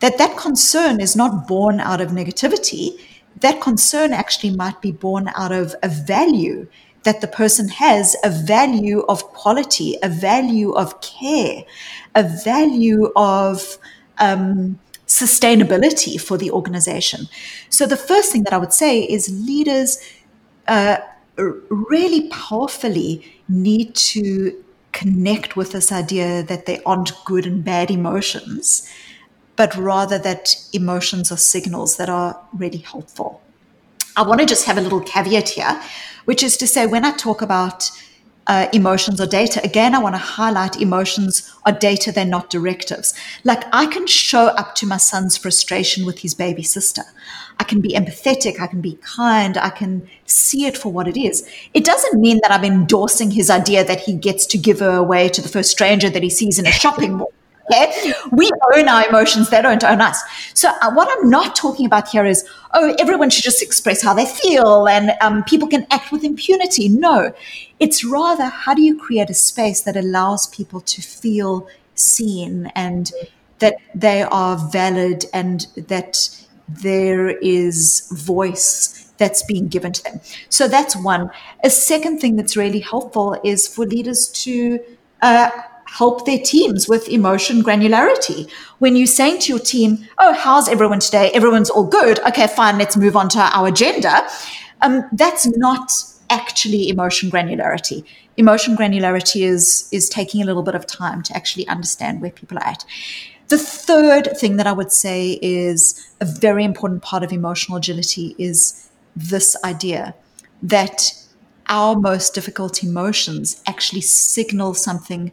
[0.00, 2.98] that that concern is not born out of negativity.
[3.40, 6.66] That concern actually might be born out of a value
[7.02, 11.64] that the person has a value of quality, a value of care,
[12.14, 13.78] a value of
[14.18, 17.28] um, sustainability for the organization.
[17.70, 19.98] So, the first thing that I would say is leaders
[20.66, 20.96] uh,
[21.36, 28.90] really powerfully need to connect with this idea that there aren't good and bad emotions,
[29.56, 33.42] but rather that emotions are signals that are really helpful.
[34.16, 35.80] I want to just have a little caveat here,
[36.24, 37.90] which is to say, when I talk about
[38.46, 43.12] uh, emotions or data, again, I want to highlight emotions are data, they're not directives.
[43.44, 47.02] Like I can show up to my son's frustration with his baby sister.
[47.58, 51.16] I can be empathetic, I can be kind, I can see it for what it
[51.16, 51.48] is.
[51.74, 55.28] It doesn't mean that I'm endorsing his idea that he gets to give her away
[55.30, 57.32] to the first stranger that he sees in a shopping mall.
[57.70, 58.12] Okay?
[58.32, 60.20] We own our emotions, they don't own us.
[60.54, 64.14] So, uh, what I'm not talking about here is, oh, everyone should just express how
[64.14, 66.88] they feel and um, people can act with impunity.
[66.88, 67.32] No,
[67.80, 73.12] it's rather how do you create a space that allows people to feel seen and
[73.58, 76.28] that they are valid and that
[76.68, 80.20] there is voice that's being given to them.
[80.48, 81.30] So that's one.
[81.64, 84.80] A second thing that's really helpful is for leaders to
[85.22, 85.50] uh,
[85.86, 88.50] help their teams with emotion granularity.
[88.78, 91.30] When you're saying to your team, Oh, how's everyone today?
[91.32, 92.20] Everyone's all good.
[92.20, 94.26] Okay, fine, let's move on to our agenda.
[94.82, 95.92] Um, that's not
[96.28, 98.04] actually emotion granularity.
[98.36, 102.58] Emotion granularity is, is taking a little bit of time to actually understand where people
[102.58, 102.84] are at.
[103.48, 108.34] The third thing that I would say is a very important part of emotional agility
[108.38, 110.14] is this idea
[110.62, 111.12] that
[111.68, 115.32] our most difficult emotions actually signal something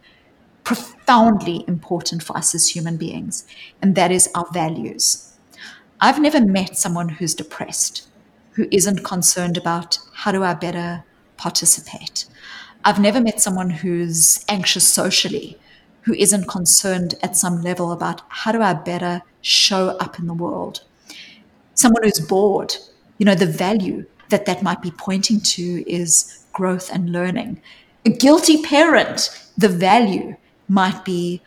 [0.63, 3.45] profoundly important for us as human beings,
[3.81, 5.33] and that is our values.
[5.99, 8.07] I've never met someone who's depressed.
[8.53, 11.03] who isn't concerned about how do I better
[11.37, 12.25] participate.
[12.85, 15.57] I've never met someone who's anxious socially
[16.01, 20.33] who isn't concerned at some level about how do I better show up in the
[20.33, 20.83] world.
[21.75, 22.75] Someone who's bored,
[23.17, 27.61] you know, the value that that might be pointing to is growth and learning.
[28.05, 30.35] A guilty parent, the value
[30.73, 31.41] might be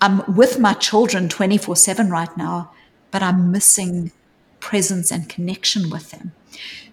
[0.00, 2.72] I'm with my children 24 7 right now,
[3.10, 4.12] but I'm missing
[4.60, 6.32] presence and connection with them.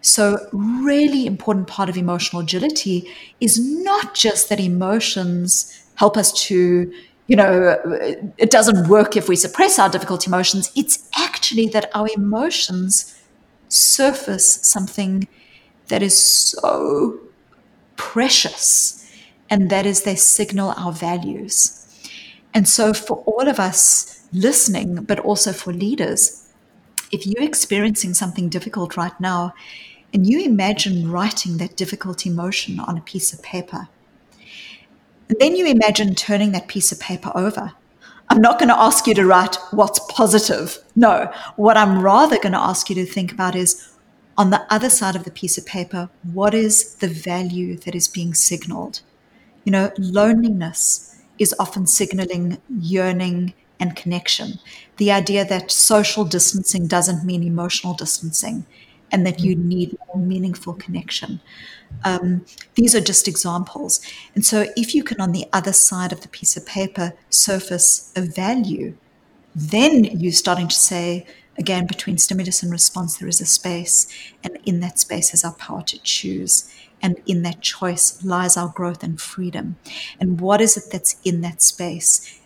[0.02, 3.10] So, really important part of emotional agility
[3.40, 6.92] is not just that emotions help us to,
[7.28, 7.78] you know,
[8.38, 10.72] it doesn't work if we suppress our difficult emotions.
[10.76, 13.20] It's actually that our emotions
[13.70, 15.28] surface something
[15.88, 17.20] that is so
[17.96, 18.97] precious,
[19.50, 21.84] and that is they signal our values.
[22.54, 26.50] And so, for all of us listening, but also for leaders,
[27.12, 29.54] if you're experiencing something difficult right now
[30.14, 33.88] and you imagine writing that difficult emotion on a piece of paper,
[35.30, 37.74] and then you imagine turning that piece of paper over.
[38.30, 40.80] I'm not going to ask you to write what's positive.
[40.96, 43.94] No, what I'm rather going to ask you to think about is
[44.38, 48.08] on the other side of the piece of paper, what is the value that is
[48.08, 49.02] being signaled?
[49.68, 54.60] You know, loneliness is often signaling yearning and connection.
[54.96, 58.66] The idea that social distancing doesn't mean emotional distancing
[59.12, 61.42] and that you need more meaningful connection.
[62.06, 62.46] Um,
[62.76, 64.00] these are just examples.
[64.36, 68.14] And so, if you can, on the other side of the piece of paper, surface
[68.16, 68.96] a value,
[69.54, 74.08] then you're starting to say, again, between stimulus and response, there is a space.
[74.46, 76.74] And in that space is our power to choose.
[77.02, 79.78] And in that choice lies our growth and freedom.
[80.20, 82.40] And what is it that's in that space?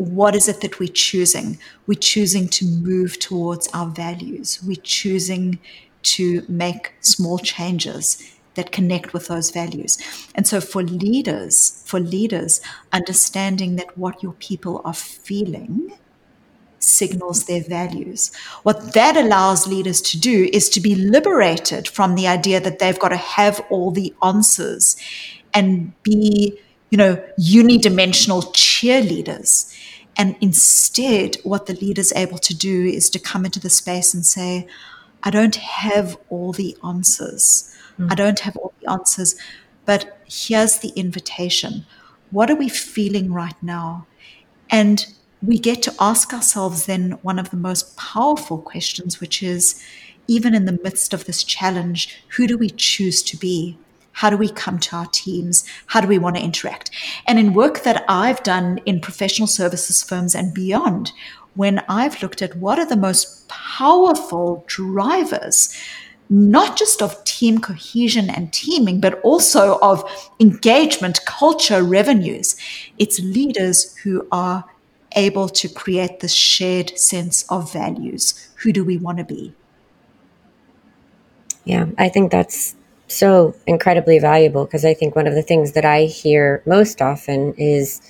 [0.00, 1.58] what is it that we're choosing?
[1.86, 4.58] We're choosing to move towards our values.
[4.66, 5.58] We're choosing
[6.02, 9.98] to make small changes that connect with those values.
[10.34, 12.62] And so for leaders, for leaders,
[12.94, 15.92] understanding that what your people are feeling
[16.80, 18.32] signals their values.
[18.62, 22.98] What that allows leaders to do is to be liberated from the idea that they've
[22.98, 24.96] got to have all the answers
[25.54, 26.58] and be,
[26.90, 29.72] you know, unidimensional cheerleaders
[30.20, 34.26] and instead, what the leader's able to do is to come into the space and
[34.26, 34.66] say,
[35.22, 37.74] I don't have all the answers.
[37.98, 38.12] Mm.
[38.12, 39.34] I don't have all the answers,
[39.86, 41.86] but here's the invitation.
[42.30, 44.06] What are we feeling right now?
[44.68, 45.06] And
[45.42, 49.82] we get to ask ourselves then one of the most powerful questions, which is
[50.26, 53.76] even in the midst of this challenge, who do we choose to be?
[54.12, 55.64] How do we come to our teams?
[55.86, 56.90] How do we want to interact?
[57.26, 61.12] And in work that I've done in professional services firms and beyond,
[61.54, 65.76] when I've looked at what are the most powerful drivers,
[66.28, 70.04] not just of team cohesion and teaming, but also of
[70.38, 72.56] engagement, culture, revenues,
[72.98, 74.64] it's leaders who are
[75.16, 78.48] able to create this shared sense of values.
[78.62, 79.54] Who do we want to be?
[81.64, 82.74] Yeah, I think that's
[83.08, 87.54] so incredibly valuable because I think one of the things that I hear most often
[87.54, 88.00] is,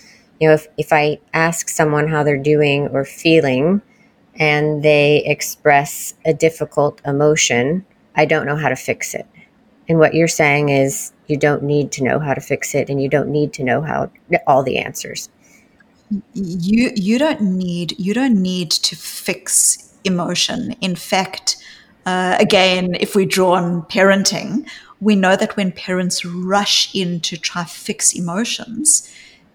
[0.40, 3.82] you know, if, if I ask someone how they're doing or feeling
[4.36, 7.84] and they express a difficult emotion,
[8.14, 9.26] I don't know how to fix it.
[9.88, 13.02] And what you're saying is you don't need to know how to fix it and
[13.02, 14.10] you don't need to know how
[14.46, 15.28] all the answers.
[16.34, 20.74] You you don't need you don't need to fix emotion.
[20.80, 21.56] In fact,
[22.06, 24.68] uh, again, if we draw on parenting,
[25.00, 29.08] we know that when parents rush in to try fix emotions,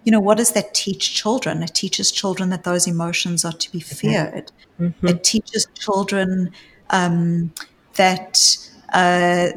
[0.06, 1.64] you know, what does that teach children?
[1.64, 3.95] It teaches children that those emotions are to be mm-hmm.
[3.95, 4.51] feared.
[4.80, 5.08] Mm-hmm.
[5.08, 6.51] It teaches children
[6.91, 7.51] um,
[7.95, 8.58] that,
[8.93, 9.49] uh,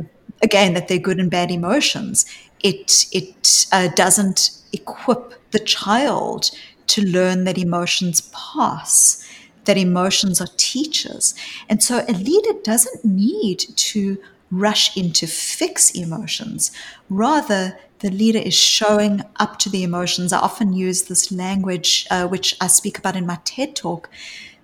[0.43, 2.27] again, that they're good and bad emotions.
[2.61, 6.51] It it uh, doesn't equip the child
[6.89, 9.27] to learn that emotions pass,
[9.65, 11.35] that emotions are teachers,
[11.69, 14.19] and so a leader doesn't need to
[14.51, 16.71] rush in to fix emotions.
[17.11, 20.33] Rather, the leader is showing up to the emotions.
[20.33, 24.09] I often use this language, uh, which I speak about in my TED talk.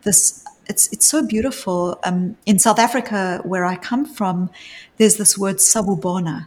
[0.03, 1.99] This it's it's so beautiful.
[2.05, 4.51] Um, in South Africa, where I come from,
[4.97, 6.47] there's this word sawubona,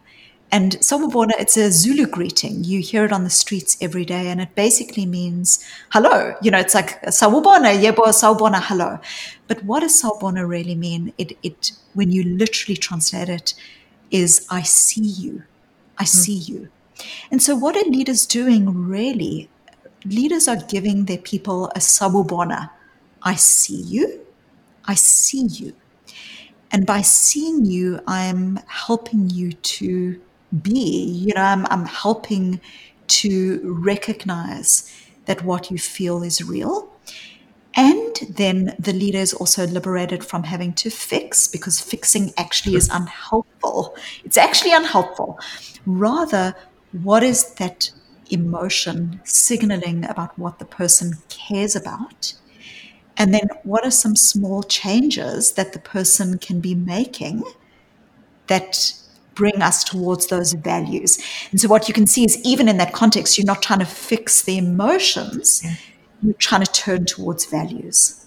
[0.51, 2.63] and sawubona it's a Zulu greeting.
[2.63, 6.35] You hear it on the streets every day, and it basically means hello.
[6.41, 8.99] You know, it's like sawubona, yebo, sawubona, hello.
[9.47, 11.13] But what does sawubona really mean?
[11.17, 13.53] It it when you literally translate it,
[14.09, 15.43] is I see you.
[15.97, 16.05] I mm-hmm.
[16.05, 16.69] see you.
[17.29, 19.49] And so, what are leaders doing really?
[20.05, 22.69] Leaders are giving their people a sawubona.
[23.21, 24.21] I see you.
[24.85, 25.73] I see you.
[26.71, 30.21] And by seeing you, I'm helping you to
[30.61, 32.61] be, you know, I'm, I'm helping
[33.07, 34.91] to recognize
[35.25, 36.89] that what you feel is real.
[37.75, 42.89] And then the leader is also liberated from having to fix because fixing actually is
[42.89, 43.95] unhelpful.
[44.23, 45.39] It's actually unhelpful.
[45.85, 46.55] Rather,
[46.91, 47.91] what is that
[48.31, 52.33] emotion signaling about what the person cares about?
[53.15, 57.43] And then what are some small changes that the person can be making
[58.47, 58.93] that
[59.37, 61.19] bring us towards those values?
[61.51, 63.85] And so what you can see is even in that context, you're not trying to
[63.85, 65.63] fix the emotions,
[66.21, 68.25] you're trying to turn towards values.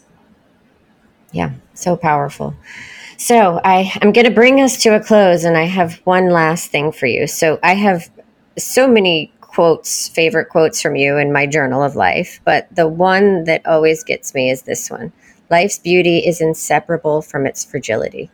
[1.32, 2.54] Yeah, so powerful.
[3.16, 6.70] So I, I'm going to bring us to a close, and I have one last
[6.70, 7.26] thing for you.
[7.26, 8.11] So I have
[8.58, 13.44] so many quotes, favorite quotes from you in my journal of life, but the one
[13.44, 15.12] that always gets me is this one
[15.50, 18.30] Life's beauty is inseparable from its fragility.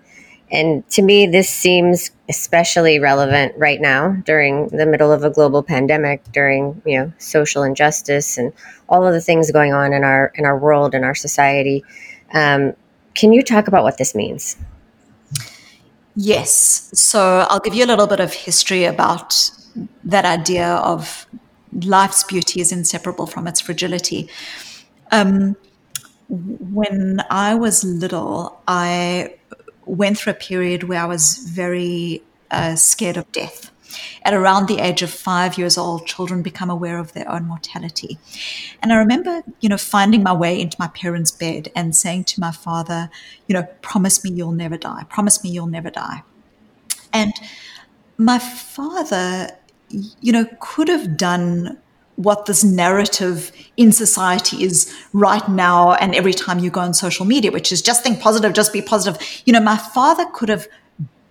[0.50, 5.62] And to me, this seems especially relevant right now during the middle of a global
[5.62, 8.52] pandemic, during you know social injustice and
[8.88, 11.84] all of the things going on in our in our world and our society.
[12.32, 12.74] Um,
[13.14, 14.56] can you talk about what this means?
[16.14, 16.90] Yes.
[16.94, 19.50] So I'll give you a little bit of history about
[20.04, 21.26] that idea of
[21.72, 24.28] life's beauty is inseparable from its fragility.
[25.12, 25.56] Um,
[26.28, 29.35] when I was little, I
[29.86, 33.70] went through a period where I was very uh, scared of death.
[34.24, 38.18] At around the age of five years old, children become aware of their own mortality.
[38.82, 42.40] And I remember, you know, finding my way into my parents' bed and saying to
[42.40, 43.08] my father,
[43.46, 45.04] you know, promise me you'll never die.
[45.08, 46.22] Promise me you'll never die.
[47.12, 47.32] And
[48.18, 49.50] my father
[49.88, 51.78] you know, could have done
[52.16, 57.26] what this narrative in society is right now and every time you go on social
[57.26, 59.20] media, which is just think positive, just be positive.
[59.44, 60.66] You know, my father could have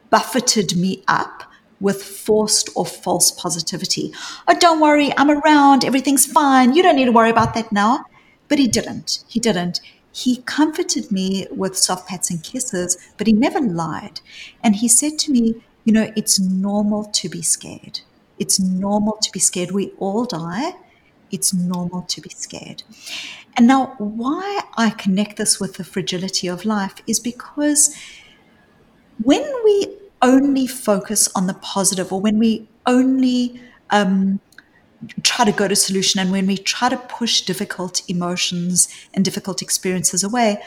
[0.09, 1.43] buffeted me up
[1.79, 4.13] with forced or false positivity.
[4.47, 8.05] Oh, don't worry, I'm around, everything's fine, you don't need to worry about that now.
[8.47, 9.23] But he didn't.
[9.27, 9.81] He didn't.
[10.11, 14.21] He comforted me with soft pats and kisses, but he never lied.
[14.63, 18.01] And he said to me, You know, it's normal to be scared.
[18.38, 19.71] It's normal to be scared.
[19.71, 20.73] We all die.
[21.31, 22.83] It's normal to be scared.
[23.57, 27.95] And now, why I connect this with the fragility of life is because
[29.23, 29.88] when we
[30.21, 33.61] only focus on the positive or when we only
[33.91, 34.39] um,
[35.23, 39.61] try to go to solution and when we try to push difficult emotions and difficult
[39.61, 40.61] experiences away,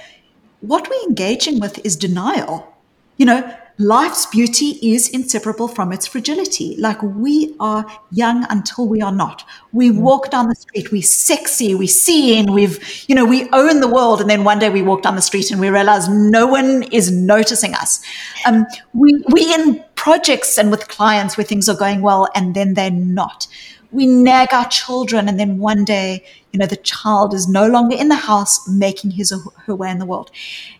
[0.60, 2.74] what we're engaging with is denial.
[3.16, 6.76] You know, life's beauty is inseparable from its fragility.
[6.78, 9.44] Like we are young until we are not.
[9.72, 10.00] We mm.
[10.00, 13.88] walk down the street, we're sexy, we see in, we've, you know, we own the
[13.88, 14.20] world.
[14.20, 17.12] And then one day we walk down the street and we realize no one is
[17.12, 18.02] noticing us.
[18.46, 22.74] Um, we, we in projects and with clients where things are going well and then
[22.74, 23.46] they're not.
[23.90, 27.96] We nag our children and then one day, you know, the child is no longer
[27.96, 30.30] in the house making his or her way in the world.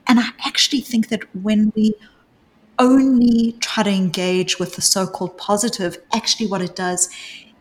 [0.09, 1.95] And I actually think that when we
[2.79, 7.09] only try to engage with the so called positive, actually, what it does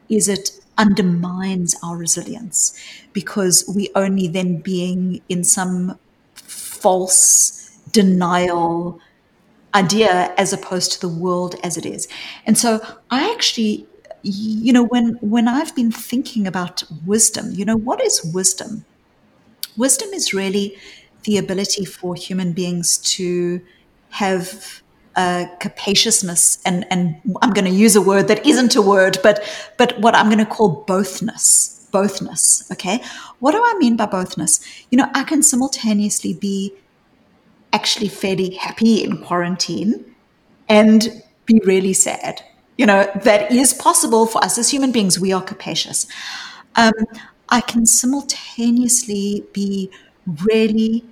[0.09, 2.77] is it undermines our resilience
[3.13, 5.97] because we only then being in some
[6.35, 8.99] false denial
[9.73, 12.07] idea as opposed to the world as it is.
[12.45, 13.87] And so I actually
[14.23, 18.85] you know when when I've been thinking about wisdom, you know what is wisdom?
[19.77, 20.77] Wisdom is really
[21.23, 23.61] the ability for human beings to
[24.09, 24.81] have
[25.17, 29.43] uh, capaciousness, and and I'm going to use a word that isn't a word, but
[29.77, 32.71] but what I'm going to call bothness, bothness.
[32.71, 33.01] Okay,
[33.39, 34.61] what do I mean by bothness?
[34.91, 36.73] You know, I can simultaneously be
[37.73, 40.15] actually fairly happy in quarantine
[40.69, 42.43] and be really sad.
[42.77, 45.19] You know, that is possible for us as human beings.
[45.19, 46.05] We are capacious.
[46.75, 46.93] Um,
[47.49, 49.89] I can simultaneously be
[50.45, 51.05] really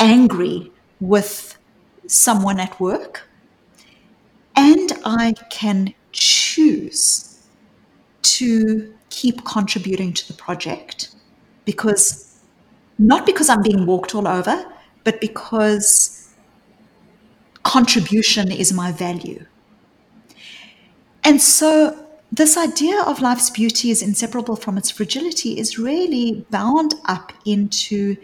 [0.00, 1.56] angry with
[2.10, 3.28] someone at work,
[4.56, 7.38] and I can choose
[8.22, 11.14] to keep contributing to the project
[11.64, 12.38] because
[12.98, 14.64] not because I'm being walked all over,
[15.04, 16.28] but because
[17.62, 19.46] contribution is my value.
[21.24, 26.94] And so, this idea of life's beauty is inseparable from its fragility is really bound
[27.06, 28.16] up into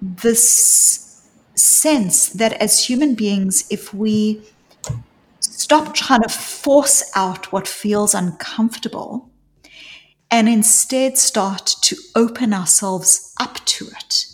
[0.00, 1.07] this
[1.58, 4.42] sense that as human beings, if we
[5.40, 9.30] stop trying to force out what feels uncomfortable
[10.30, 14.26] and instead start to open ourselves up to it,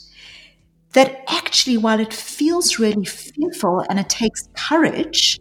[0.93, 5.39] that actually, while it feels really fearful and it takes courage,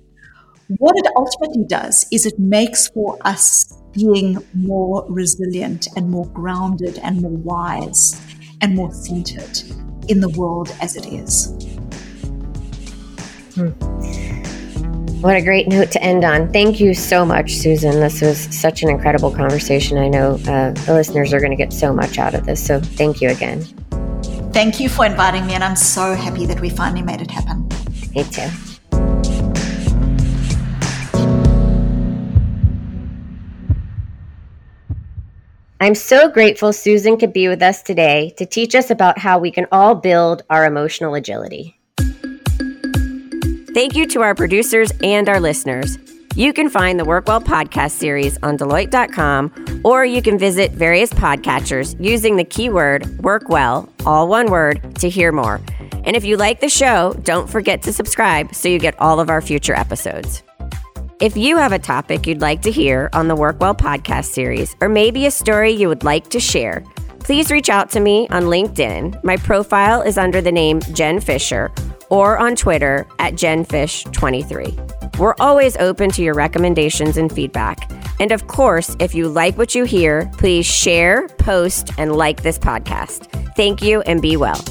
[0.77, 6.97] what it ultimately does is it makes for us being more resilient and more grounded
[7.03, 8.19] and more wise
[8.61, 9.61] and more centered
[10.09, 11.47] in the world as it is.
[13.55, 13.69] Hmm.
[15.21, 16.51] What a great note to end on.
[16.51, 17.99] Thank you so much, Susan.
[18.01, 19.97] This was such an incredible conversation.
[19.97, 22.65] I know uh, the listeners are going to get so much out of this.
[22.65, 23.61] So thank you again.
[24.51, 27.69] Thank you for inviting me, and I'm so happy that we finally made it happen.
[28.13, 28.49] Me too.
[35.83, 39.51] I'm so grateful Susan could be with us today to teach us about how we
[39.51, 41.77] can all build our emotional agility.
[43.73, 45.97] Thank you to our producers and our listeners.
[46.35, 52.01] You can find the Workwell podcast series on Deloitte.com, or you can visit various podcatchers
[52.01, 55.59] using the keyword Workwell, all one word, to hear more.
[56.05, 59.29] And if you like the show, don't forget to subscribe so you get all of
[59.29, 60.43] our future episodes.
[61.23, 64.89] If you have a topic you'd like to hear on the Workwell podcast series, or
[64.89, 66.83] maybe a story you would like to share,
[67.19, 69.23] please reach out to me on LinkedIn.
[69.23, 71.71] My profile is under the name Jen Fisher,
[72.09, 75.17] or on Twitter at JenFish23.
[75.17, 77.89] We're always open to your recommendations and feedback.
[78.19, 82.59] And of course, if you like what you hear, please share, post, and like this
[82.59, 83.27] podcast.
[83.55, 84.61] Thank you and be well.